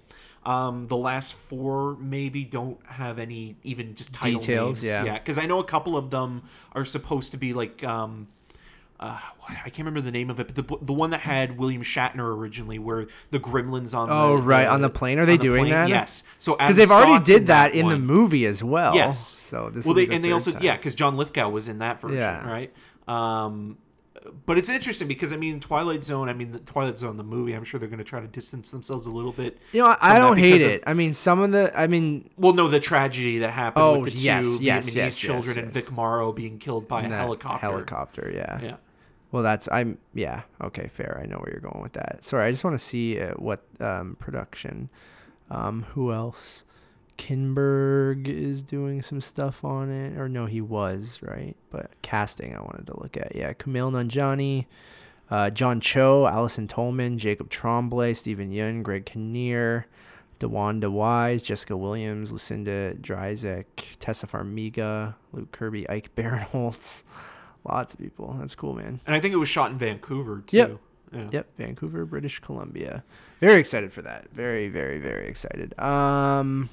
[0.45, 4.87] Um, the last four maybe don't have any even just title Details, names.
[4.87, 5.03] yeah.
[5.03, 6.43] yeah, because I know a couple of them
[6.73, 8.27] are supposed to be like um,
[8.99, 9.19] uh,
[9.49, 12.25] I can't remember the name of it, but the the one that had William Shatner
[12.37, 15.17] originally, where the Gremlins on Oh, the, right, on the plane.
[15.19, 15.89] Are they the doing plane, that?
[15.89, 19.19] Yes, so because they've already Scott's in did that, in the movie as well Yes.
[19.19, 20.61] so this well, they the and they also time.
[20.63, 22.47] yeah, because John Lithgow was in that version, Yeah.
[22.49, 22.71] right?
[23.07, 23.77] Um,
[24.45, 26.29] but it's interesting because I mean, Twilight Zone.
[26.29, 27.53] I mean, the Twilight Zone, the movie.
[27.53, 29.57] I'm sure they're going to try to distance themselves a little bit.
[29.71, 32.29] you know i, I don't hate of- it i mean some of the i mean
[32.37, 35.57] Well, no, the tragedy that happened Oh, with the two yes, yes, Vietnamese yes, children
[35.59, 35.73] and.
[35.73, 37.59] Vic Morrow being killed by a helicopter.
[37.67, 38.75] helicopter yeah Yeah.
[39.31, 41.19] Well, that's I'm yeah okay fair.
[41.21, 42.23] I know where you're going with that.
[42.23, 44.89] Sorry, I just want to see uh, what um, production.
[45.51, 46.63] Um, who else?
[47.17, 51.55] Kinberg is doing some stuff on it, or no, he was right.
[51.69, 53.35] But casting, I wanted to look at.
[53.35, 54.65] Yeah, Kumail Nanjiani,
[55.29, 59.87] uh, John Cho, Allison Tolman, Jacob Tremblay, Steven Yeun, Greg Kinnear,
[60.39, 63.65] DeWanda Wise, Jessica Williams, Lucinda Dryzek,
[63.99, 67.03] Taissa Farmiga, Luke Kirby, Ike Barinholtz.
[67.67, 68.35] Lots of people.
[68.39, 68.99] That's cool, man.
[69.07, 70.57] And I think it was shot in Vancouver too.
[70.57, 70.79] Yep.
[71.13, 71.27] Yeah.
[71.31, 73.03] Yep, Vancouver, British Columbia.
[73.39, 74.27] Very excited for that.
[74.33, 75.77] Very, very, very excited.
[75.79, 76.69] Um,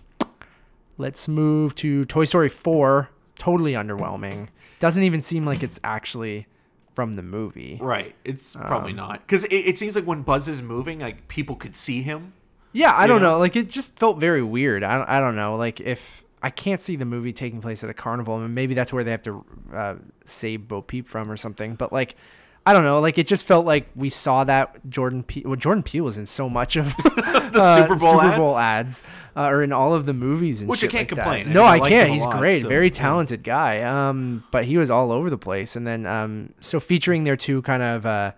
[1.02, 3.10] let's move to Toy Story 4.
[3.36, 4.48] Totally underwhelming.
[4.78, 6.46] Doesn't even seem like it's actually
[6.94, 7.78] from the movie.
[7.80, 8.14] Right.
[8.24, 11.56] It's probably Um, not because it, it seems like when Buzz is moving, like people
[11.56, 12.32] could see him.
[12.72, 13.32] Yeah, I don't know?
[13.32, 13.38] know.
[13.38, 14.82] Like it just felt very weird.
[14.84, 15.56] I don't, I don't know.
[15.56, 18.92] Like if I can't see the movie taking place at a carnival, and maybe that's
[18.92, 19.94] where they have to uh,
[20.24, 21.74] save Bo Peep from or something.
[21.74, 22.16] But like,
[22.64, 23.00] I don't know.
[23.00, 25.42] Like it just felt like we saw that Jordan Peele.
[25.46, 29.00] Well, Jordan Peele was in so much of the Super Bowl Super Bowl ads?
[29.00, 29.02] ads,
[29.36, 31.44] uh, or in all of the movies and Which I shit can't like complain.
[31.46, 31.50] That.
[31.50, 32.10] I No, mean, I I, can't.
[32.12, 32.92] He's lot, great, so, very yeah.
[32.92, 33.82] talented guy.
[33.82, 37.62] Um, but he was all over the place, and then um, so featuring their two
[37.62, 38.32] kind of uh,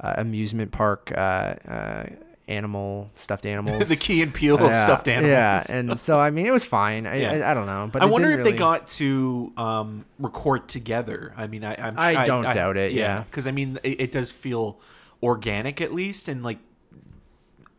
[0.00, 2.06] uh, amusement park uh, uh,
[2.48, 3.88] animal stuffed animals.
[3.88, 5.30] the Key and Peele Yeah, stuffed animals.
[5.30, 7.06] Yeah, and so I mean, it was fine.
[7.06, 7.32] I Yeah.
[7.32, 11.32] I, I don't know, but I wonder if didn't they got to um, record together.
[11.36, 13.22] I mean, I, I'm, I don't doubt it, yeah.
[13.22, 14.80] because I mean, it, it does feel
[15.22, 16.58] organic at least, and like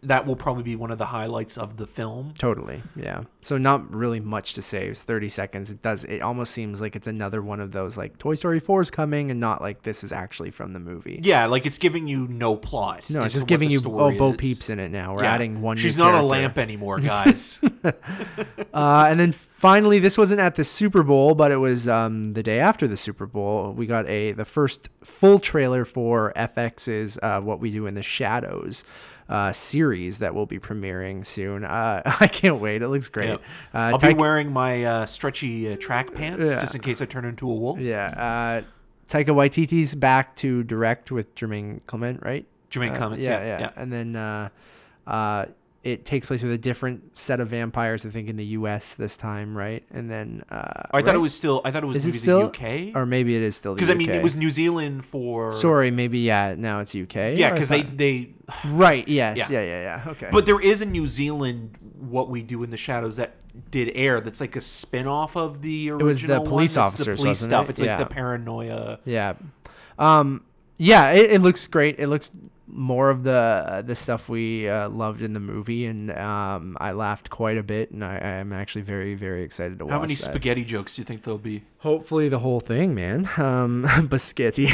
[0.03, 2.33] that will probably be one of the highlights of the film.
[2.37, 3.23] Totally, yeah.
[3.41, 4.87] So not really much to say.
[4.87, 5.69] It's thirty seconds.
[5.71, 6.05] It does.
[6.05, 9.29] It almost seems like it's another one of those like Toy Story Four is coming,
[9.31, 11.19] and not like this is actually from the movie.
[11.23, 13.09] Yeah, like it's giving you no plot.
[13.09, 14.37] No, it's just giving you oh Bo is.
[14.37, 15.15] Peep's in it now.
[15.15, 15.33] We're Yeah.
[15.33, 15.77] adding one.
[15.77, 17.59] She's not a lamp anymore, guys.
[18.73, 22.43] Uh, and then finally, this wasn't at the Super Bowl, but it was um, the
[22.43, 23.73] day after the Super Bowl.
[23.73, 28.03] We got a the first full trailer for FX's uh, "What We Do in the
[28.03, 28.83] Shadows"
[29.30, 31.63] uh, series that will be premiering soon.
[31.63, 32.82] Uh, I can't wait.
[32.82, 33.30] It looks great.
[33.30, 33.41] Yep.
[33.73, 36.59] Uh, I'll be wearing my uh, stretchy uh, track pants Yeah.
[36.59, 37.80] just in case I turn into a wolf.
[37.80, 38.61] yeah.
[38.61, 38.61] Uh,
[39.07, 42.45] Taika Waititi's back to direct with Jermaine Clement, right?
[42.69, 43.71] Jermaine Clements, yeah, yeah, yeah, yeah.
[43.75, 44.49] And then uh,
[45.07, 45.45] uh,
[45.84, 48.95] it takes place with a different set of vampires, I think, in the U.S.
[48.95, 49.82] this time, right?
[49.91, 51.61] And then uh, I thought it was still.
[51.63, 52.95] I thought it was it maybe still- the UK.
[52.95, 55.51] or maybe it is still Because I mean, it was New Zealand for.
[55.53, 56.55] Sorry, maybe yeah.
[56.57, 57.15] Now it's UK.
[57.36, 58.34] Yeah, because they they.
[58.67, 59.07] right.
[59.07, 59.38] Yes.
[59.38, 59.47] Yeah.
[59.49, 59.61] Yeah.
[59.61, 59.82] Yeah.
[60.05, 60.11] Yeah.
[60.11, 60.30] Okay.
[60.32, 63.36] But there is a New Zealand what we do in the shadows that
[63.71, 64.19] did air.
[64.19, 66.01] That's like a spin off of the original.
[66.01, 67.67] It was the police That's officers, the police stuff.
[67.67, 67.69] it?
[67.71, 67.97] It's like Yeah.
[67.99, 68.99] the paranoia.
[69.05, 69.34] yeah,
[69.97, 70.43] um,
[70.77, 71.11] yeah.
[71.11, 71.99] It, it looks great.
[71.99, 72.32] It looks
[72.72, 76.91] more of the uh, the stuff we uh, loved in the movie, and um, I
[76.91, 79.93] laughed quite a bit, and I, I'm actually very very excited to watch.
[79.93, 80.22] How many that.
[80.22, 81.63] spaghetti jokes do you think there'll be?
[81.80, 83.30] Hopefully the whole thing, man.
[83.39, 84.67] Um, biscotti.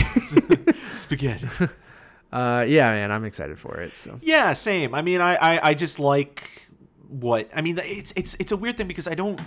[0.94, 1.48] Spaghetti.
[2.32, 3.12] uh, yeah, man.
[3.12, 3.96] I'm excited for it.
[3.96, 4.94] So Yeah, same.
[4.94, 6.68] I mean, I, I, I just like
[7.08, 7.80] what I mean.
[7.82, 9.40] It's it's it's a weird thing because I don't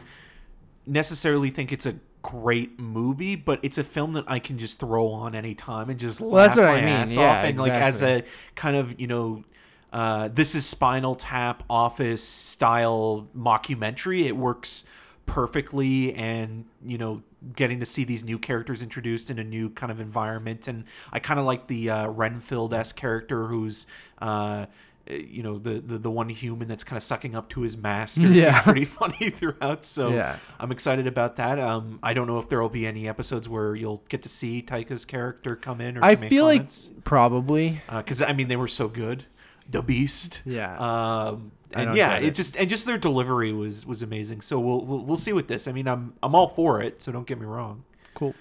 [0.89, 5.09] necessarily think it's a great movie, but it's a film that I can just throw
[5.09, 6.89] on anytime and just Well, laugh that's what my I mean.
[6.89, 7.45] ass Yeah, off.
[7.45, 8.25] And like as a
[8.55, 9.45] kind of you know.
[9.91, 14.27] Uh, this is Spinal Tap Office style mockumentary.
[14.27, 14.85] It works
[15.25, 17.23] perfectly, and you know,
[17.57, 21.21] getting to see these new characters introduced in a new kind of environment, and I
[21.21, 23.87] kind of like the uh, Renfield s character who's.
[24.21, 24.67] Uh,
[25.11, 28.23] you know the, the the one human that's kind of sucking up to his master
[28.29, 28.61] Yeah.
[28.63, 30.37] pretty funny throughout so Yeah.
[30.61, 33.75] i'm excited about that um i don't know if there will be any episodes where
[33.75, 37.81] you'll get to see taika's character come in or I feel comments like probably.
[37.97, 39.25] because I mean they were so good.
[39.71, 40.77] The Beast, Yeah.
[40.79, 42.25] um, and yeah, it.
[42.29, 42.35] it.
[42.35, 44.41] just and just their delivery was was amazing.
[44.41, 45.69] So we'll, we'll we'll see with this.
[45.69, 47.03] I mean, I'm I'm all for it.
[47.03, 47.85] So don't get me wrong.
[48.15, 48.35] Cool.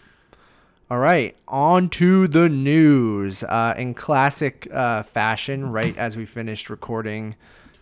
[0.89, 3.43] All right, on to the news.
[3.43, 7.35] Uh, in classic uh, fashion, right as we finished recording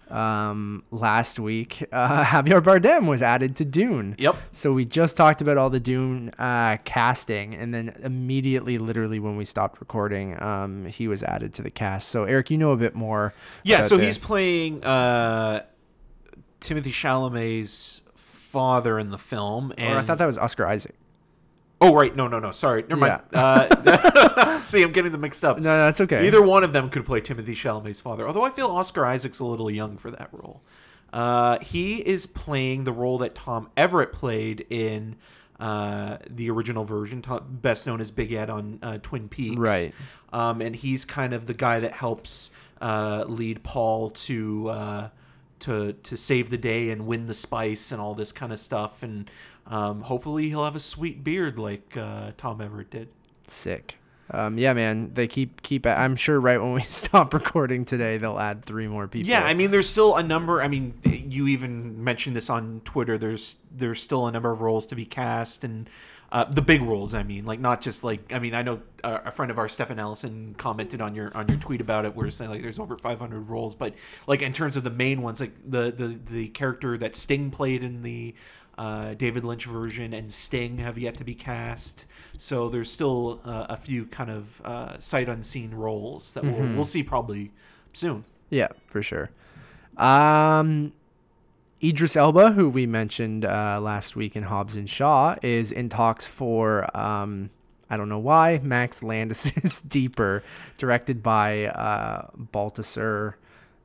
[0.09, 4.15] um, last week, uh, Javier Bardem was added to Dune.
[4.17, 4.35] Yep.
[4.51, 9.37] So we just talked about all the Dune uh, casting, and then immediately, literally when
[9.37, 12.09] we stopped recording, um, he was added to the cast.
[12.09, 13.35] So Eric, you know a bit more.
[13.63, 13.81] Yeah.
[13.81, 15.61] So the- he's playing uh,
[16.59, 20.95] Timothée Chalamet's father in the film, and Or I thought that was Oscar Isaac.
[21.81, 23.21] Oh right, no no no, sorry, never mind.
[23.33, 25.57] Uh, see, I'm getting them mixed up.
[25.57, 26.25] No, no, that's okay.
[26.25, 29.45] Either one of them could play Timothée Chalamet's father, although I feel Oscar Isaac's a
[29.45, 30.61] little young for that role.
[31.11, 35.15] Uh, he is playing the role that Tom Everett played in
[35.59, 39.57] uh, the original version, Tom, best known as Big Ed on uh, Twin Peaks.
[39.57, 39.93] Right.
[40.33, 42.51] Um, and he's kind of the guy that helps
[42.81, 45.09] uh, lead Paul to uh,
[45.59, 49.01] to to save the day and win the spice and all this kind of stuff.
[49.01, 49.29] And
[49.67, 53.09] um, hopefully he'll have a sweet beard like uh, Tom Everett did.
[53.47, 53.97] Sick.
[54.31, 55.11] Um, yeah, man.
[55.13, 55.85] They keep keep.
[55.85, 59.29] I'm sure right when we stop recording today, they'll add three more people.
[59.29, 60.61] Yeah, I mean, there's still a number.
[60.61, 63.17] I mean, you even mentioned this on Twitter.
[63.17, 65.87] There's there's still a number of roles to be cast, and
[66.31, 67.13] uh, the big roles.
[67.13, 68.33] I mean, like not just like.
[68.33, 71.59] I mean, I know a friend of ours, Stefan Ellison, commented on your on your
[71.59, 73.93] tweet about it, where it's saying like there's over 500 roles, but
[74.25, 77.83] like in terms of the main ones, like the the the character that Sting played
[77.83, 78.33] in the
[78.77, 82.05] uh, David Lynch version and Sting have yet to be cast.
[82.37, 86.85] So there's still uh, a few kind of uh, sight unseen roles that we'll, we'll
[86.85, 87.51] see probably
[87.93, 88.25] soon.
[88.49, 89.29] Yeah, for sure.
[89.97, 90.93] Um,
[91.83, 96.27] Idris Elba, who we mentioned uh, last week in Hobbs and Shaw, is in talks
[96.27, 97.49] for um,
[97.89, 100.43] I don't know why Max Landis's Deeper,
[100.77, 103.35] directed by uh, Baltasar,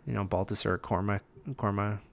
[0.06, 1.22] you know Baltasar Cormac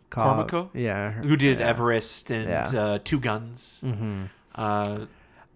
[0.10, 0.48] Cormac.
[0.48, 0.70] Cormaco?
[0.74, 1.12] Yeah.
[1.12, 1.68] who did yeah.
[1.68, 2.80] Everest and Yeah.
[2.82, 3.82] uh, Two Guns.
[3.86, 4.24] Mm-hmm.
[4.56, 5.06] Uh,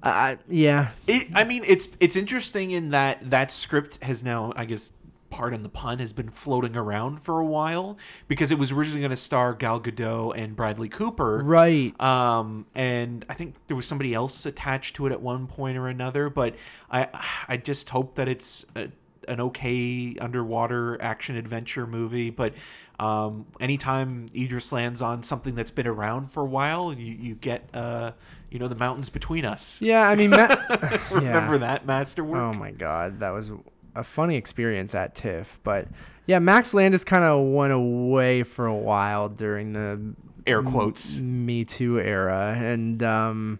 [0.04, 0.90] Uh, yeah.
[1.08, 4.94] it, I mean, it's it's interesting in that that script has now, I guess,
[5.30, 7.98] pardon the pun, has been floating around for a while
[8.28, 11.42] because it was originally going to star Gal Gadot and Bradley Cooper.
[11.46, 11.94] Right.
[12.02, 15.88] Um, and I think there was somebody else attached to it at one point or
[15.88, 16.56] another, but
[16.90, 17.08] I
[17.48, 18.90] I just hope that it's a,
[19.32, 22.30] an okay underwater action adventure movie.
[22.30, 22.54] But
[23.00, 27.68] um, anytime Idris lands on something that's been around for a while, you, you get
[27.74, 28.12] uh,
[28.50, 29.82] you know the mountains between us.
[29.82, 30.08] yeah.
[30.08, 30.56] I mean, Ma-
[31.12, 31.60] Remember yeah.
[31.60, 32.42] that masterwork?
[32.42, 33.52] Oh my god, that was
[33.96, 35.60] a funny experience at TIFF.
[35.64, 35.88] But
[36.28, 40.14] yeah, Max Landis kind of went away for a while during the
[40.48, 41.18] Air quotes.
[41.20, 43.60] Me Too era, and um,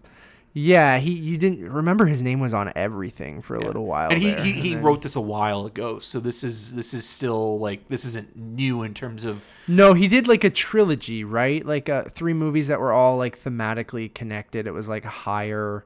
[0.54, 4.10] yeah, he you didn't remember his name was on everything for a little while.
[4.10, 6.92] and he, there, he, he then- wrote this a while ago, so this is this
[6.94, 11.24] is still like this isn't new in terms of No, he did like a trilogy,
[11.24, 11.64] right?
[11.64, 14.66] Like uh, three movies that were all like thematically connected.
[14.66, 15.84] It was like higher,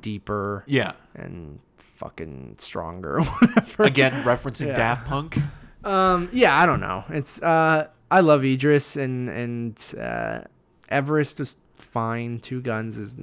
[0.00, 0.92] deeper, yeah.
[1.14, 3.20] and fucking stronger.
[3.22, 3.82] Whatever.
[3.82, 4.76] Again, referencing Yeah.
[4.76, 5.36] Daft Punk.
[5.84, 7.04] Um, yeah, I don't know.
[7.10, 10.40] It's uh, I love Idris and and uh,
[10.88, 12.40] Everest was fine.
[12.40, 13.16] Two Guns is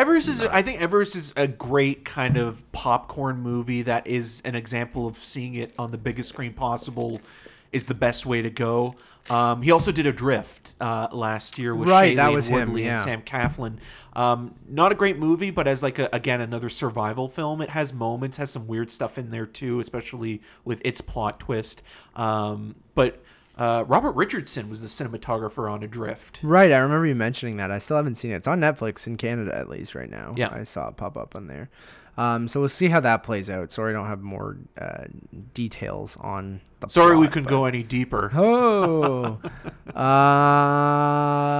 [0.00, 4.54] Everest is, I think Everest is a great kind of popcorn movie that is an
[4.54, 7.20] example of seeing it on the biggest screen possible
[7.70, 8.96] is the best way to go.
[9.28, 12.84] Um, he also did Adrift uh, last year with Right, that Shailene was him, Woodley
[12.84, 12.92] yeah.
[12.92, 13.78] and Sam Claflin.
[14.14, 17.92] Um, not a great movie, but as like a, again another survival film, it has
[17.92, 21.82] moments, has some weird stuff in there too, especially with its plot twist.
[22.16, 23.22] Um, but
[23.60, 26.40] uh, Robert Richardson was the cinematographer on Adrift.
[26.42, 26.72] right.
[26.72, 27.70] I remember you mentioning that.
[27.70, 28.36] I still haven't seen it.
[28.36, 30.34] It's on Netflix in Canada at least right now.
[30.36, 30.48] Yeah.
[30.50, 31.68] I saw it pop up on there.
[32.18, 33.70] Um, so we'll see how that plays out.
[33.70, 35.04] Sorry, I don't have more uh,
[35.54, 36.60] details on.
[36.80, 38.30] The Sorry, we plot, couldn't but- go any deeper.
[38.42, 39.38] Oh,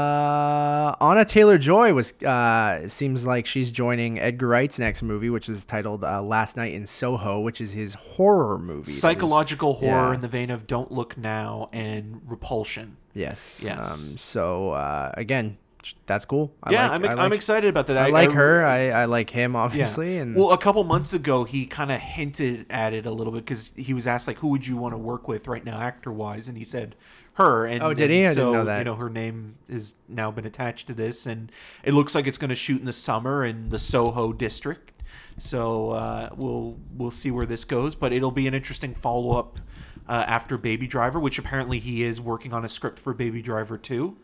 [0.01, 2.12] uh, Anya Taylor-Joy was.
[2.22, 6.72] Uh, seems like she's joining Edgar Wright's next movie, which is titled uh, "Last Night
[6.72, 8.74] in Soho," which is his horror movie.
[8.82, 10.14] that was- psychological horror yeah.
[10.14, 12.96] in the vein of Don't Look Now and Repulsion.
[13.14, 13.62] Yes.
[13.66, 14.11] Yes.
[14.11, 15.59] Um, so uh, again,
[16.07, 16.53] that's cool.
[16.62, 17.97] I yeah, like, I'm, I I'm excited about that.
[17.97, 18.64] I I, like her.
[18.64, 19.59] I, I like him, Yeah.
[19.61, 20.18] obviously.
[20.18, 23.45] And well, a couple months ago, he kind of hinted at it a little bit
[23.45, 26.12] because he was asked like, "Who would you want to work with right now, actor
[26.12, 26.97] wise?" And he said
[27.35, 27.66] her.
[27.66, 28.18] And Oh, did he?
[28.20, 28.78] I didn't so, know that.
[28.78, 31.51] You know, her name has now been attached to this, and
[31.85, 34.93] it looks like it's going to shoot in the summer in the Soho district.
[35.39, 39.59] So uh, we'll we'll see where this goes, but it'll be an interesting follow up
[40.09, 43.78] uh, after Baby Driver, which apparently he is working on a script for Baby Driver
[43.78, 44.16] two.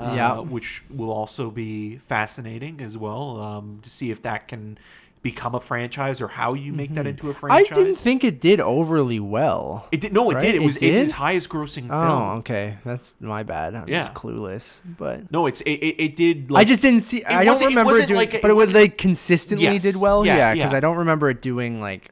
[0.00, 0.38] Uh, Yeah.
[0.40, 4.78] which will also be fascinating as well um, to see if that can
[5.22, 7.52] become a franchise or how you make that into a Mm-hmm.
[7.52, 9.86] I didn't think it did overly well.
[9.92, 10.14] it did.
[10.14, 10.40] No, it right?
[10.40, 10.54] did.
[10.54, 10.76] It It was.
[10.78, 12.22] It's his highest grossing Oh, film.
[12.38, 12.78] okay.
[12.86, 13.74] That's my bad.
[13.74, 14.00] I'm Yeah.
[14.00, 14.80] just clueless.
[14.96, 15.72] But No, it's it.
[15.72, 16.50] It, it did.
[16.50, 17.22] Like, I just didn't see.
[17.24, 19.82] I don't remember it, doing, like a- but it was like consistently Yes.
[19.82, 20.24] did well.
[20.24, 20.78] Yeah, Yeah, because yeah.
[20.78, 22.10] I don't remember it doing like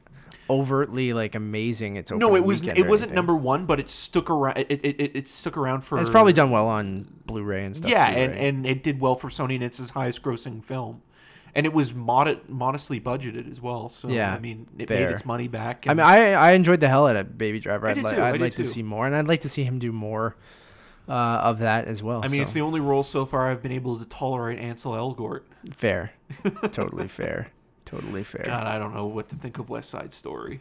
[0.49, 1.95] overtly like amazing.
[1.97, 2.61] It's No, it was.
[2.61, 4.57] It wasn't number one, but it stuck around.
[4.57, 5.99] It, it, it, it stuck around for.
[5.99, 7.89] It's probably done well on Blu-ray and stuff.
[7.89, 8.41] Yeah, too, and, right?
[8.41, 11.01] and it did well for Sony, and it's his highest grossing film.
[11.55, 13.89] And it was mod- modestly budgeted as well.
[13.89, 15.07] So Yeah, I mean, it fair.
[15.07, 15.85] made its money back.
[15.87, 17.87] I mean, I I enjoyed the hell out of Baby Driver.
[17.87, 19.41] I I'd, did li- too, I I'd did like to see more, and I'd like
[19.41, 20.35] to see him do more
[21.07, 22.19] uh, of that as well.
[22.23, 22.41] I mean, so.
[22.43, 25.41] it's the only role so far I've been able to tolerate Ansel Elgort.
[25.73, 26.11] fair,
[26.71, 27.47] totally fair,
[27.89, 28.43] totally fair.
[28.45, 30.59] God, I don't know what to think of West Side Story.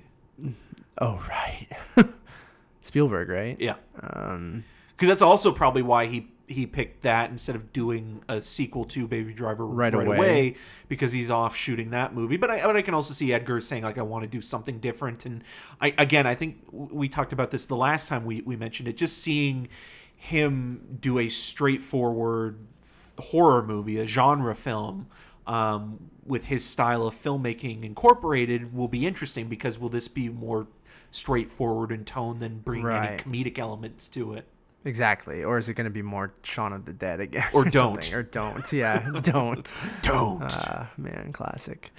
[1.00, 1.68] Oh right,
[2.80, 3.56] Spielberg, right?
[3.60, 4.64] Yeah, Um,
[4.96, 9.06] because that's also probably why he he picked that instead of doing a sequel to
[9.06, 10.16] Baby Driver Right right, away.
[10.16, 10.54] away.
[10.88, 12.38] because he's off shooting that movie.
[12.38, 14.78] But I but I can also see Edgar saying like I want to do something
[14.78, 15.26] different.
[15.26, 15.44] And
[15.80, 18.96] I again I think we talked about this the last time we we mentioned it.
[18.96, 19.68] Just seeing
[20.16, 22.58] him do a straightforward
[23.18, 25.06] horror movie, a genre film.
[25.46, 30.66] Um, with his style of filmmaking incorporated will be interesting because will this be more
[31.10, 33.08] straightforward in tone than bring Right.
[33.08, 34.44] any comedic elements to it
[34.84, 35.42] exactly.
[35.44, 37.44] Or is it going to be more Shaun of the Dead again?
[37.52, 38.02] Or don't.
[38.02, 38.14] something?
[38.18, 38.72] Or don't.
[38.72, 39.72] Yeah, don't.
[40.02, 41.90] don't Uh, man, classic.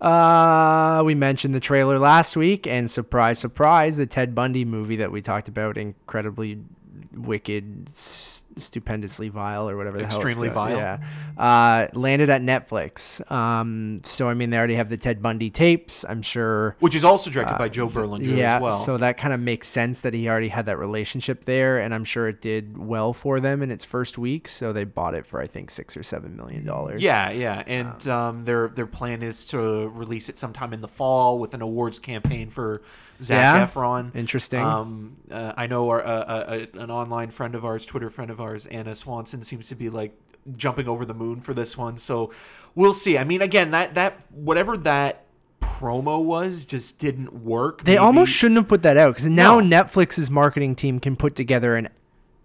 [0.00, 5.10] Uh, we mentioned the trailer last week, and surprise, surprise, the Ted Bundy movie that
[5.12, 6.58] we talked about, incredibly
[7.14, 7.88] wicked,
[8.56, 10.54] stupendously vile, or whatever the Extremely hell.
[10.54, 10.76] vile.
[10.76, 10.98] Yeah.
[11.36, 13.20] Uh, landed at Netflix.
[13.30, 16.04] Um, so I mean, they already have the Ted Bundy tapes.
[16.08, 16.76] I'm sure.
[16.80, 18.70] which is also directed by Joe Berlinger Uh, Yeah, as well.
[18.70, 22.04] so that kind of makes sense that he already had that relationship there, and I'm
[22.04, 24.48] sure it did well for them in its first week.
[24.48, 27.02] So they bought it for I think six or seven million dollars.
[27.02, 31.38] yeah, yeah, and um, their their plan is to release it sometime in the fall
[31.38, 32.82] with an awards campaign for
[33.22, 33.66] Zach Yeah?
[33.66, 34.14] Efron.
[34.14, 34.60] Interesting.
[34.60, 38.30] Um, uh, I know our, uh, uh, uh, an online friend of ours, Twitter friend
[38.30, 40.18] of ours, Anna Swanson, seems to be like
[40.56, 41.96] jumping over the moon for this one.
[41.96, 42.32] So
[42.74, 43.16] we'll see.
[43.16, 45.24] I mean, again, that that whatever that
[45.60, 47.84] promo was just didn't work.
[47.84, 49.82] They Maybe- almost shouldn't have put that out because now No.
[49.84, 51.88] Netflix's marketing team can put together an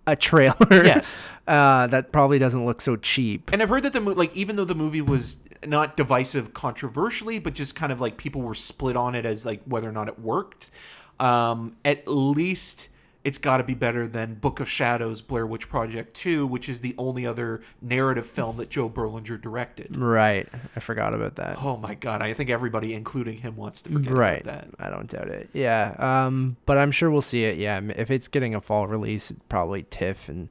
[0.07, 0.55] a trailer.
[0.71, 1.29] Yes.
[1.47, 3.51] uh, that probably doesn't look so cheap.
[3.53, 7.39] And I've heard that the movie, like, even though the movie was not divisive controversially,
[7.39, 10.07] but just kind of like people were split on it as like whether or not
[10.07, 10.71] it worked.
[11.19, 12.89] Um, at least
[13.25, 16.79] it's got to be better than Book of Shadows, Blair Witch Project Two, which is
[16.79, 19.97] the only other narrative film that Joe Berlinger directed.
[19.97, 20.47] Right.
[20.75, 21.57] I forgot about that.
[21.61, 24.41] Oh my god, I think everybody, including him, wants to forget right.
[24.41, 24.85] about that.
[24.85, 25.49] I don't doubt it.
[25.51, 25.95] Yeah.
[25.99, 27.57] Um, but I'm sure we'll see it.
[27.57, 27.81] Yeah.
[27.95, 30.49] If it's getting a fall release, probably TIFF and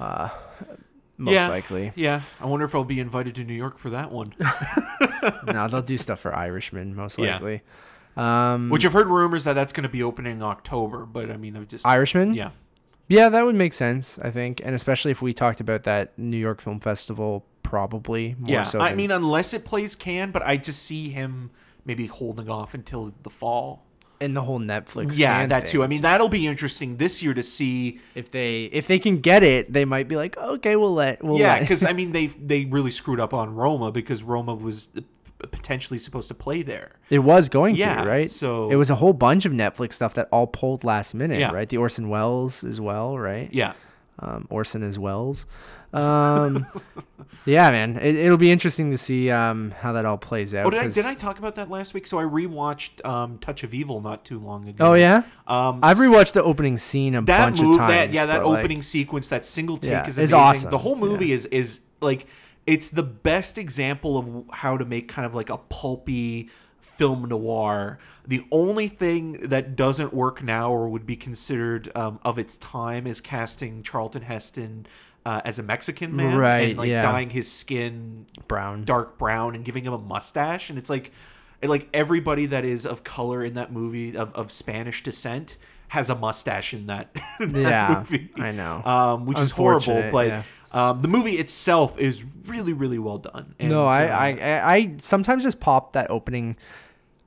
[0.00, 0.30] uh,
[1.20, 1.48] most Yeah.
[1.48, 1.92] likely.
[1.94, 4.32] Yeah, I wonder if I'll be invited to New York for that one.
[5.46, 7.34] no, they'll do stuff for Irishmen most Yeah.
[7.34, 7.62] likely.
[8.16, 11.36] Um, Which I've heard rumors that that's going to be opening in October, but I
[11.36, 12.34] mean, I've just Irishman?
[12.34, 12.50] yeah.
[13.08, 16.36] Yeah, that would make sense, I think, and especially if we talked about that New
[16.36, 18.78] York Film Festival, probably more Yeah, so.
[18.80, 21.50] I mean, unless it plays can, but I just see him
[21.84, 23.84] maybe holding off until the fall.
[24.20, 25.18] And the whole Netflix.
[25.18, 25.82] yeah, that too.
[25.82, 28.00] I mean, that'll be interesting this year to see.
[28.14, 31.22] if they if they can get it, they might be like, okay, we'll let.
[31.24, 34.88] We'll yeah, because I mean, they they really screwed up on Roma because Roma was
[35.38, 36.96] potentially supposed to play there.
[37.08, 38.30] it was going Yeah, to, right?
[38.30, 41.50] so- it was a whole bunch of Netflix stuff that all pulled last minute, Yeah.
[41.50, 41.66] right?
[41.66, 43.48] The Orson Welles as well, right?
[43.50, 43.72] Yeah,
[44.20, 45.46] um, Orson as Wells.
[45.92, 46.66] Um,
[47.44, 50.66] yeah, man, it, it'll be interesting to see um, how that all plays out.
[50.66, 52.06] Oh, did I, did I talk about that last week?
[52.06, 54.90] So I rewatched um, Touch of Evil not too long ago.
[54.90, 57.92] Oh yeah, Um, I've rewatched the opening scene a that bunch move, of times.
[57.92, 60.70] that yeah, that but, like, opening sequence, that single take Yeah, is awesome.
[60.70, 62.26] The whole movie is is like
[62.66, 66.50] it's the best example of how to make kind of like a pulpy
[67.00, 67.98] film noir.
[68.26, 73.06] The only thing that doesn't work now or would be considered um, of its time
[73.06, 74.86] is casting Charlton Heston
[75.24, 77.02] uh, as a Mexican man Right, and like yeah.
[77.02, 78.84] dyeing his skin brown.
[78.84, 81.10] dark brown and giving him a mustache and it's like
[81.62, 86.14] like everybody that is of color in that movie of, of spanish descent has a
[86.14, 88.30] mustache in that, in that Yeah, movie.
[88.38, 88.82] I know.
[88.84, 90.04] um, which is horrible.
[90.12, 90.42] But yeah.
[90.70, 93.54] um, the movie itself is really, really well done.
[93.58, 96.54] And, no, I, uh, I, I, I sometimes just pop that opening,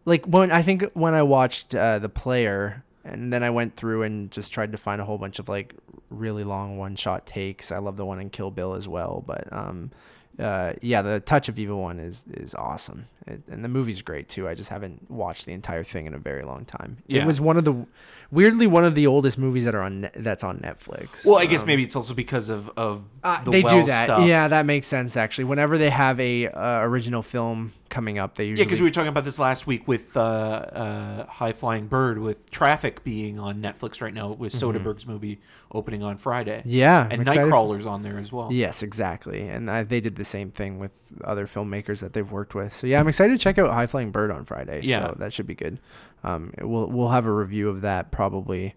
[0.06, 4.04] like when I think when I watched uh, the player, and then I went through
[4.04, 5.74] and just tried to find a whole bunch of like
[6.10, 7.72] really long one shot takes.
[7.72, 9.91] I love the one in Kill Bill as well, but um,
[10.39, 14.28] uh, yeah, the Touch of Evil one is is awesome, it, and the movie's great
[14.30, 14.47] too.
[14.47, 16.97] I just haven't watched the entire thing in a very long time.
[17.08, 17.22] Yeah.
[17.22, 17.86] It was one of the
[18.32, 21.24] weirdly one of the oldest movies that are on that's on Netflix.
[21.26, 23.86] well, I guess Um, maybe it's also because of of uh, the they well do
[23.88, 24.06] that.
[24.06, 24.28] stuff.
[24.28, 25.45] Yeah, that makes sense actually.
[25.45, 29.09] Whenever they have a uh, original film coming up, they Yeah, because we were talking
[29.09, 34.01] about this last week with uh, uh, High Flying Bird, with Traffic being on Netflix
[34.01, 35.39] right now, with Soderbergh's movie
[35.71, 36.59] opening on Friday.
[36.59, 36.69] Mm-hmm.
[36.69, 38.51] yeah, and for- Nightcrawler's on there as well.
[38.51, 40.91] Yes, exactly, and I, they did the same thing with
[41.23, 42.73] other filmmakers that they've worked with.
[42.75, 44.81] So yeah, I'm excited to check out High Flying Bird on Friday.
[44.83, 45.09] Yeah.
[45.09, 45.77] so that should be good.
[46.23, 48.73] Um, we'll we'll have a review of that probably.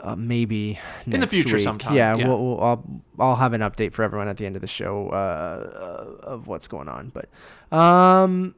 [0.00, 1.64] Uh, maybe In the future week.
[1.64, 2.28] sometime, Yeah, yeah.
[2.28, 2.84] We'll, we'll I'll
[3.18, 6.68] I'll have an update for everyone at the end of the show uh, of what's
[6.68, 7.10] going on.
[7.12, 7.28] But
[7.76, 8.54] um,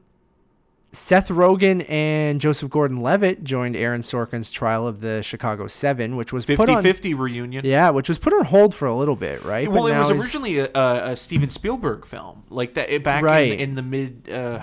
[0.93, 6.45] Seth Rogen and Joseph Gordon-Levitt joined Aaron Sorkin's trial of the Chicago Seven, which was
[6.45, 7.65] put on 50-50 reunion.
[7.65, 9.67] yeah, which was put on hold for a little bit, right?
[9.69, 13.53] Well, But it was originally a, a, a Steven Spielberg film, like that back Right.
[13.53, 14.61] in, in the mid uh,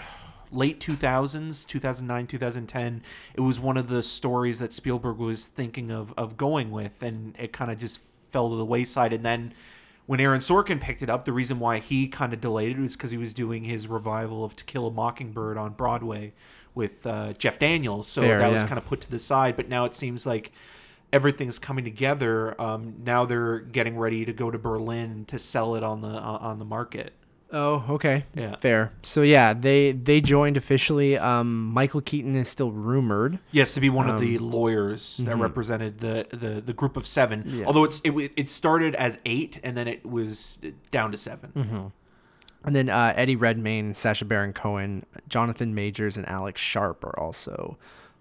[0.51, 3.03] late 2000s, 2009, 2010.
[3.35, 7.35] It was one of the stories that Spielberg was thinking of of going with, and
[7.39, 9.13] it kind of just fell to the wayside.
[9.13, 9.53] And then
[10.07, 12.97] when Aaron Sorkin picked it up, the reason why he kind of delayed it was
[12.97, 16.33] because he was doing his revival of To Kill a Mockingbird on Broadway
[16.75, 19.57] with uh, Jeff Daniels, so Fair, that was kind of put to the side.
[19.57, 20.53] But now it seems like
[21.13, 22.59] everything's coming together.
[22.61, 26.39] Um, now they're getting ready to go to Berlin to sell it on the uh,
[26.41, 27.13] on the market.
[27.51, 28.25] Oh, okay.
[28.35, 28.57] Yeah.
[28.57, 28.93] Fair.
[29.03, 31.17] So yeah, they they joined officially.
[31.17, 33.39] Um, Michael Keaton is still rumored.
[33.53, 35.41] Yes, to be one of Um, the lawyers that mhm.
[35.41, 37.45] represented the, the the group of seven.
[37.47, 37.65] Yeah.
[37.65, 40.59] Although it's it, it started as eight and then it was
[40.91, 41.87] down to 7 Mm-hmm.
[42.65, 47.79] And then uh, Eddie Redmayne, Sacha Baron Cohen, Jonathan Majors, and Alex Sharp are also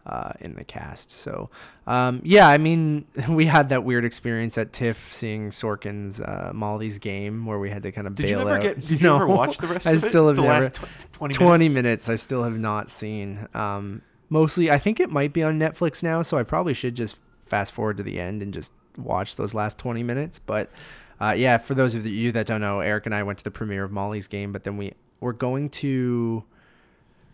[0.08, 1.12] uh, in the cast.
[1.12, 1.50] So
[1.86, 6.98] um, yeah, I mean, we had that weird experience at TIFF seeing Sorkin's uh, Molly's
[6.98, 8.62] game where we had to kind of Did bail you ever out.
[8.62, 8.88] get?
[8.88, 10.08] Did you ever watch the rest I of it?
[10.10, 10.54] still have the never.
[10.54, 11.74] last tw- twenty 20 minutes.
[11.76, 13.48] minutes I still have not seen.
[13.54, 17.18] Um, mostly, I think it might be on Netflix now, so I probably should just
[17.46, 20.40] fast forward to the end and just watch those last 20 minutes.
[20.40, 20.72] But
[21.20, 23.52] uh, yeah, for those of you that don't know, Eric and I went to the
[23.52, 26.44] premiere of Molly's game, but then we were going to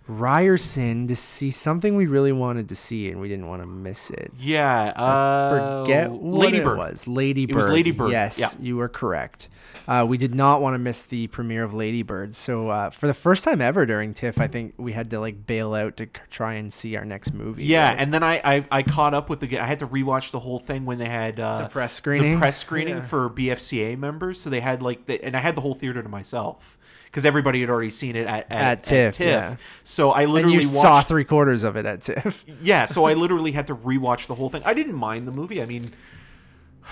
[0.07, 4.09] Ryerson to see something we really wanted to see, and we didn't want to miss
[4.09, 4.31] it.
[4.39, 6.77] Yeah, I uh, forget what Lady it Bird.
[6.77, 7.07] was.
[7.07, 7.55] Lady Bird.
[7.55, 8.49] was Lady Bird, Yes, yeah.
[8.59, 9.49] you were correct.
[9.85, 12.35] Uh, we did not want to miss the premiere of Lady Bird.
[12.35, 15.45] So uh, for the first time ever during TIFF, I think we had to like
[15.45, 17.65] bail out to try and see our next movie.
[17.65, 17.99] Yeah, right?
[17.99, 19.59] and then I, I I caught up with the.
[19.59, 22.33] I had to rewatch the whole thing when they had uh, the press screening.
[22.33, 23.01] the press screening Yeah.
[23.01, 24.39] for BFCA members.
[24.39, 26.77] So they had like the, and I had the whole theater to myself
[27.13, 29.57] because everybody had already seen it at at, At TIFF, yeah.
[29.83, 30.81] So I literally you watched.
[30.81, 32.43] saw three quarters of it at TIFF.
[32.63, 34.63] yeah, so I literally had to rewatch the whole thing.
[34.65, 35.61] I didn't mind the movie.
[35.61, 35.91] I mean.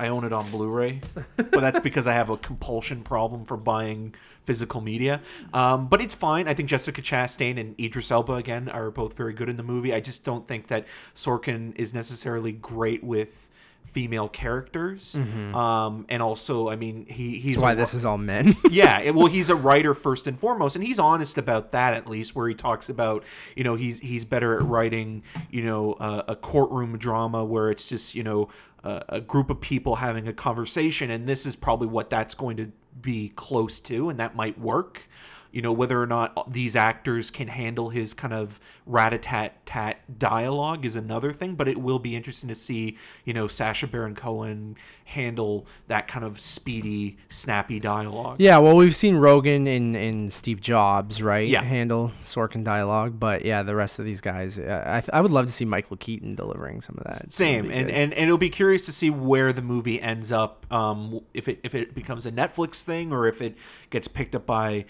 [0.00, 1.00] I own it on Blu-ray,
[1.34, 4.14] but that's because I have a compulsion problem for buying
[4.44, 5.20] physical media.
[5.52, 6.46] Um, but it's fine.
[6.46, 9.92] I think Jessica Chastain and Idris Elba again are both very good in the movie.
[9.92, 13.47] I just don't think that Sorkin is necessarily great with
[13.92, 15.14] female characters.
[15.16, 18.56] Um, and also, I mean, he he's That's why a- this is all men.
[18.70, 22.08] yeah it- well he's a writer first and foremost and he's honest about that at
[22.08, 23.24] least where he talks about
[23.56, 27.88] you know he's he's better at writing you know uh, a courtroom drama where it's
[27.88, 28.48] just you know
[28.84, 32.56] a, a group of people having a conversation and this is probably what that's going
[32.56, 32.70] to
[33.00, 35.08] be close to and that might work
[35.52, 40.96] you know whether or not these actors can handle his kind of rat-a-tat-tat dialogue is
[40.96, 45.66] another thing but it will be interesting to see you know Sacha Baron Cohen handle
[45.86, 51.20] that kind of speedy snappy dialogue yeah, well, we've seen Rogen in, in Steve Jobs,
[51.20, 51.48] right?
[51.48, 51.62] Yeah.
[51.62, 53.18] Handle Sorkin dialogue.
[53.18, 55.96] But yeah, the rest of these guys, uh, I, I would love to see Michael
[55.96, 57.32] Keaton delivering some of that.
[57.32, 57.94] Same, and, good.
[57.94, 60.72] and and it'll be curious to see where the movie ends up.
[60.72, 63.56] Um, if it if it becomes a Netflix thing or if it
[63.90, 64.84] gets picked up by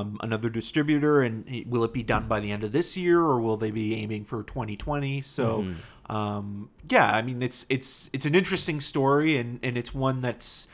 [0.00, 3.40] um, another distributor, and will it be done by the end of this year or
[3.40, 5.22] will they be aiming for 2020?
[5.22, 6.16] So, Mm-hmm.
[6.16, 10.68] um, yeah, I mean it's it's it's an interesting story, and and it's one that's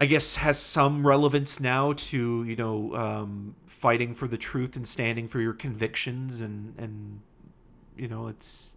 [0.00, 4.86] I guess has some relevance now to you know um, fighting for the truth and
[4.86, 7.20] standing for your convictions and and
[7.96, 8.76] you know it's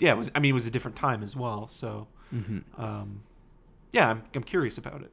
[0.00, 2.62] yeah it was I mean it was a different time as well so Mhm.
[2.76, 3.22] um,
[3.92, 5.12] yeah I'm, I'm curious about it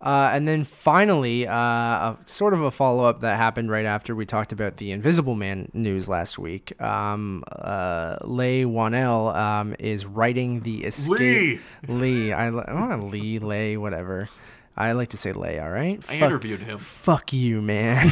[0.00, 4.14] Uh, and then finally, uh, a, sort of a follow up that happened right after
[4.16, 6.80] we talked about the Invisible Man news last week.
[6.80, 11.18] Um, uh, Leigh Whannell um, is writing the escape.
[11.18, 11.60] Lee.
[11.86, 12.32] Lee.
[12.32, 14.30] I, I want Lee, Lay, whatever.
[14.74, 15.98] I like to say Lay, all right?
[16.08, 16.78] I Fuck- interviewed him.
[16.78, 18.10] Fuck you, man.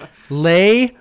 [0.28, 0.98] Leigh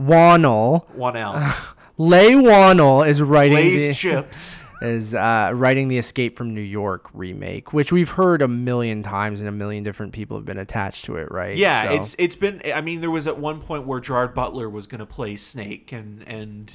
[0.00, 0.88] Whannell.
[0.94, 1.54] One L.
[1.98, 4.63] Leigh Whannell is writing Lay's the, chips.
[4.82, 9.40] Is uh, writing the Escape from New York remake, which we've heard a million times
[9.40, 11.56] and a million different people have been attached to it, right?
[11.56, 12.60] Yeah, So- it's it's been.
[12.74, 15.92] I mean, there was at one point where Gerard Butler was going to play Snake,
[15.92, 16.72] and and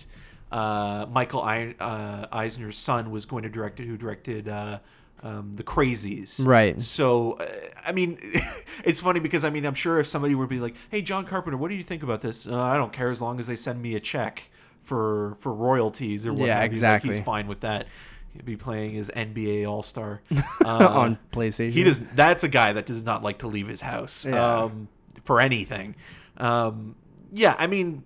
[0.52, 4.80] uh, Michael I, uh, Eisner's son was going to direct it, who directed uh,
[5.22, 6.44] um, the Crazies.
[6.46, 6.82] Right.
[6.82, 7.46] So, uh,
[7.86, 8.18] I mean,
[8.84, 11.58] it's funny because I mean, I'm sure if somebody would be like, "Hey, John Carpenter,
[11.58, 13.82] what do you think about this?" Uh, I don't care as long as they send
[13.82, 14.50] me a check
[14.90, 16.62] for for royalties or what Yeah, have you.
[16.64, 17.10] Like, exactly.
[17.12, 17.88] he's fine with that.
[18.34, 20.22] He'd be playing his NBA All Star
[20.66, 21.72] on PlayStation.
[21.72, 22.00] he does.
[22.16, 24.64] That's a guy that does not like to leave his house Yeah.
[24.64, 24.88] um,
[25.24, 25.96] for anything.
[26.38, 26.96] Um,
[27.32, 28.04] yeah, I mean,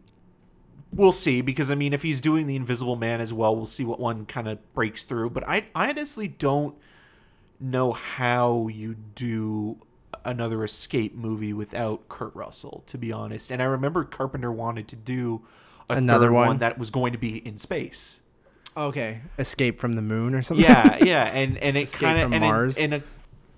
[0.94, 3.84] we'll see because I mean, if he's doing the Invisible Man as well, we'll see
[3.86, 5.30] what one kind of breaks through.
[5.32, 6.76] But I, I honestly don't
[7.60, 9.78] know how you do
[10.26, 13.52] another escape movie without Kurt Russell, to be honest.
[13.52, 15.42] And I remember Carpenter wanted to do
[15.90, 16.58] a Another third one?
[16.60, 18.22] that was going to be in space.
[18.76, 19.22] Okay.
[19.38, 20.66] Escape from the Moon or something?
[20.66, 22.78] yeah, yeah, and and it Escape kind of from and Mars.
[22.78, 23.04] in, in a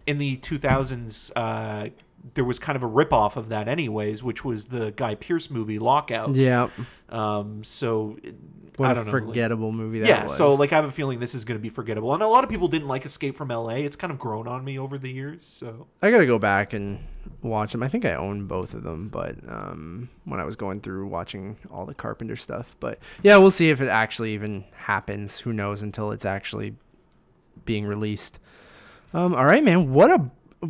[0.08, 1.90] in the 2000s, uh,
[2.36, 5.80] there was kind of a ripoff of that, anyways, which was the Guy Pearce movie
[5.80, 6.36] Lockout.
[6.36, 6.70] Yeah.
[7.10, 8.18] Um, so
[8.78, 9.12] What I a don't know.
[9.14, 10.36] like- forgettable movie that yeah, was.
[10.36, 12.44] so like I have a feeling this is going to be forgettable, and a lot
[12.44, 13.84] of people didn't like Escape from L.A.
[13.84, 15.48] It's kind of grown on me over the years.
[15.48, 17.00] So I gotta go back and
[17.48, 17.84] watch them.
[17.84, 21.58] I think I own both of them, but um, when I was going through watching
[21.72, 25.40] all the Carpenter stuff, but yeah, we'll see if it actually even happens.
[25.40, 26.76] Who knows until it's actually
[27.66, 28.40] being released.
[29.14, 29.94] Um, all right, man.
[29.94, 30.30] What a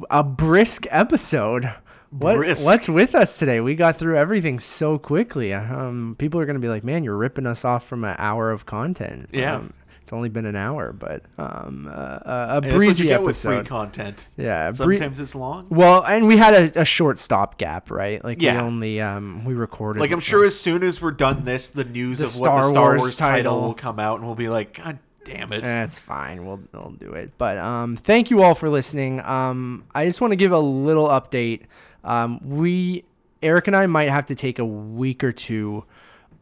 [0.10, 1.74] a brisk episode.
[2.12, 2.66] What, Brisk.
[2.66, 3.60] What's with us today?
[3.60, 5.54] We got through everything so quickly.
[5.54, 8.66] Um, people are gonna be like, "Man, you're ripping us off from an hour of
[8.66, 9.56] content." Yeah.
[9.56, 9.74] Um,
[10.06, 13.24] it's only been an hour, but um, uh, a, a and breezy what you get
[13.24, 13.58] with episode.
[13.62, 14.30] free content.
[14.38, 15.66] Yeah, bre- Sometimes it's long.
[15.72, 18.24] well, and we had a, a short stop gap, right?
[18.24, 18.62] Like we Yeah.
[18.62, 22.20] only um we recorded Like I'm sure as soon as we're done this, the news
[22.20, 23.62] The of what the Star Star Wars Wars, title title.
[23.62, 25.64] will come out, and we'll be like, God damn it!
[25.64, 26.46] That's fine.
[26.46, 27.32] We'll we'll do it.
[27.40, 29.22] But um, thank you all for listening.
[29.22, 31.62] Um, I just want to give a little update.
[32.04, 33.06] Um, we
[33.42, 35.84] Eric and I might have to take a week or two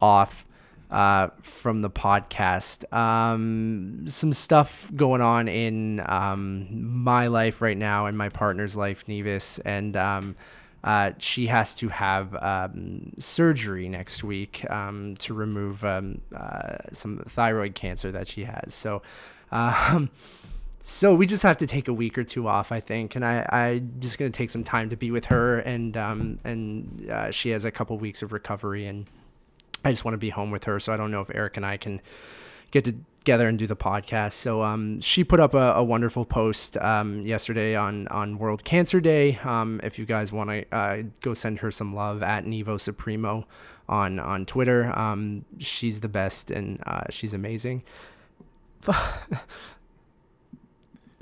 [0.02, 0.44] off
[0.94, 2.90] uh, from the podcast.
[2.94, 6.68] Um, some stuff going on in um,
[7.02, 10.36] my life right now and my partner's life, Nevis, and um,
[10.84, 17.24] uh, she has to have um, surgery next week um, to remove um, uh, some
[17.26, 18.72] thyroid cancer that she has.
[18.72, 19.02] So,
[20.78, 23.44] so we just have to take a week or two off, I think, and I
[23.50, 27.64] I just gonna take some time to be with her, and and uh, she has
[27.64, 29.06] a couple weeks of recovery, and
[29.84, 30.80] I just want to be home with her.
[30.80, 32.00] So I don't know if Eric and I can
[32.70, 34.32] get together and do the podcast.
[34.32, 39.00] So um, she put up a, a wonderful post um, yesterday on on World Cancer
[39.00, 39.38] Day.
[39.44, 43.46] Um, if you guys want to uh, go send her some love at Nevo Supremo
[43.88, 44.96] on on Twitter.
[44.98, 47.82] Um, she's the best and uh, she's amazing.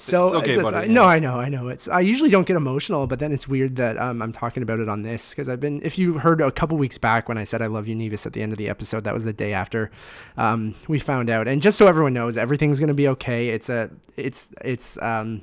[0.02, 0.92] So It's okay, it's just- buddy, yeah.
[0.94, 1.68] no, I know, I know.
[1.68, 4.80] It's I usually don't get emotional, but then it's weird that um, I'm talking about
[4.80, 5.80] it on this because I've been.
[5.84, 8.32] If you heard a couple weeks back when I said I love you, Nevis, at
[8.32, 9.90] the end of the episode, that was the day after
[10.36, 11.46] um, we found out.
[11.46, 13.50] And just so everyone knows, everything's gonna be okay.
[13.50, 15.00] It's a, it's, it's.
[15.00, 15.42] Um,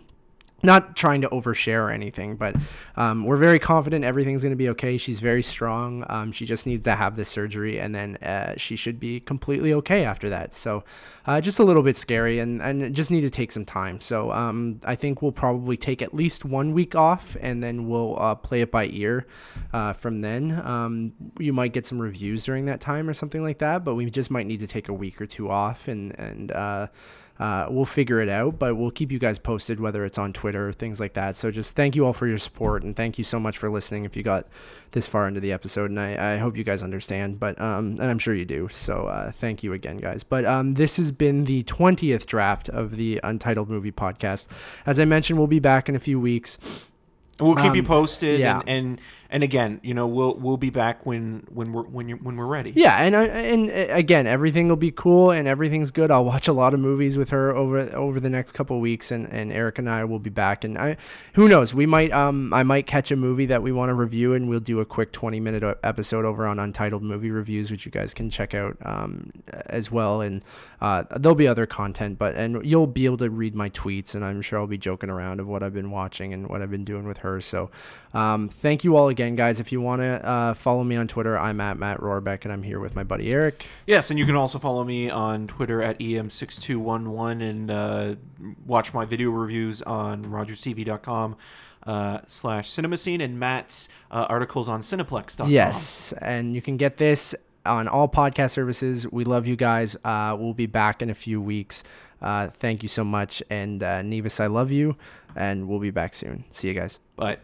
[0.64, 2.56] not trying to overshare or anything, but
[2.96, 4.98] um, we're very confident everything's going to be okay.
[4.98, 6.06] She's very strong.
[6.10, 9.74] Um, she just needs to have this surgery, and then uh, she should be completely
[9.74, 10.54] okay after that.
[10.54, 10.84] So,
[11.26, 14.02] uh, just a little bit scary, and and just need to take some time.
[14.02, 18.20] So, um, I think we'll probably take at least one week off, and then we'll
[18.20, 19.28] uh, play it by ear
[19.74, 20.62] uh, from then.
[20.66, 24.10] Um, you might get some reviews during that time or something like that, but we
[24.10, 26.52] just might need to take a week or two off, and and.
[27.40, 30.68] Uh, we'll figure it out, but we'll keep you guys posted whether it's on Twitter
[30.68, 31.38] or things like that.
[31.38, 34.04] So just thank you all for your support and thank you so much for listening
[34.04, 34.46] if you got
[34.92, 35.90] this far into the episode.
[35.90, 38.68] And I, I hope you guys understand, but um, and I'm sure you do.
[38.72, 40.24] So uh, thank you again, guys.
[40.24, 44.48] But um, this has been the 20th draft of the Untitled Movie Podcast.
[44.86, 46.60] As I mentioned, we'll be back in a few weeks.
[47.40, 48.60] We'll keep you Um, posted, yeah.
[48.60, 49.02] and, and
[49.32, 52.48] and again, you know, we'll we'll be back when when we're when you when we're
[52.48, 52.72] ready.
[52.76, 56.10] Yeah, and I, and uh, again, everything will be cool and everything's good.
[56.10, 59.12] I'll watch a lot of movies with her over over the next couple of weeks,
[59.12, 60.64] and, and Eric and I will be back.
[60.64, 60.98] And I,
[61.34, 64.34] who knows, we might um I might catch a movie that we want to review,
[64.34, 67.92] and we'll do a quick twenty minute episode over on Untitled Movie Reviews, which you
[67.92, 69.32] guys can check out um
[69.68, 70.22] as well.
[70.22, 70.44] And
[70.82, 74.26] uh, there'll be other content, but and you'll be able to read my tweets, and
[74.26, 76.86] I'm sure I'll be joking around of what I've been watching and what I've been
[76.86, 77.42] doing with her her.
[77.42, 77.70] So
[78.14, 79.60] um, thank you all again, guys.
[79.60, 82.64] If you want to uh, follow me on Twitter, I'm at Matt Rohrbeck, and I'm
[82.64, 83.68] here with my buddy Eric.
[83.86, 88.16] Yes, and you can also follow me on Twitter at em6211 and uh,
[88.66, 91.38] watch my video reviews on rogerstv.com
[91.86, 95.50] uh, slash cinemascene and Matt's uh, articles on cineplex.com.
[95.50, 97.36] Yes, and you can get this
[97.66, 99.10] on all podcast services.
[99.12, 99.96] We love you guys.
[100.04, 101.84] Uh, we'll be back in a few weeks.
[102.22, 103.42] Uh, thank you so much.
[103.50, 104.98] And uh, Nevis, I love you.
[105.36, 106.44] And we'll be back soon.
[106.52, 107.00] See you guys.
[107.20, 107.42] But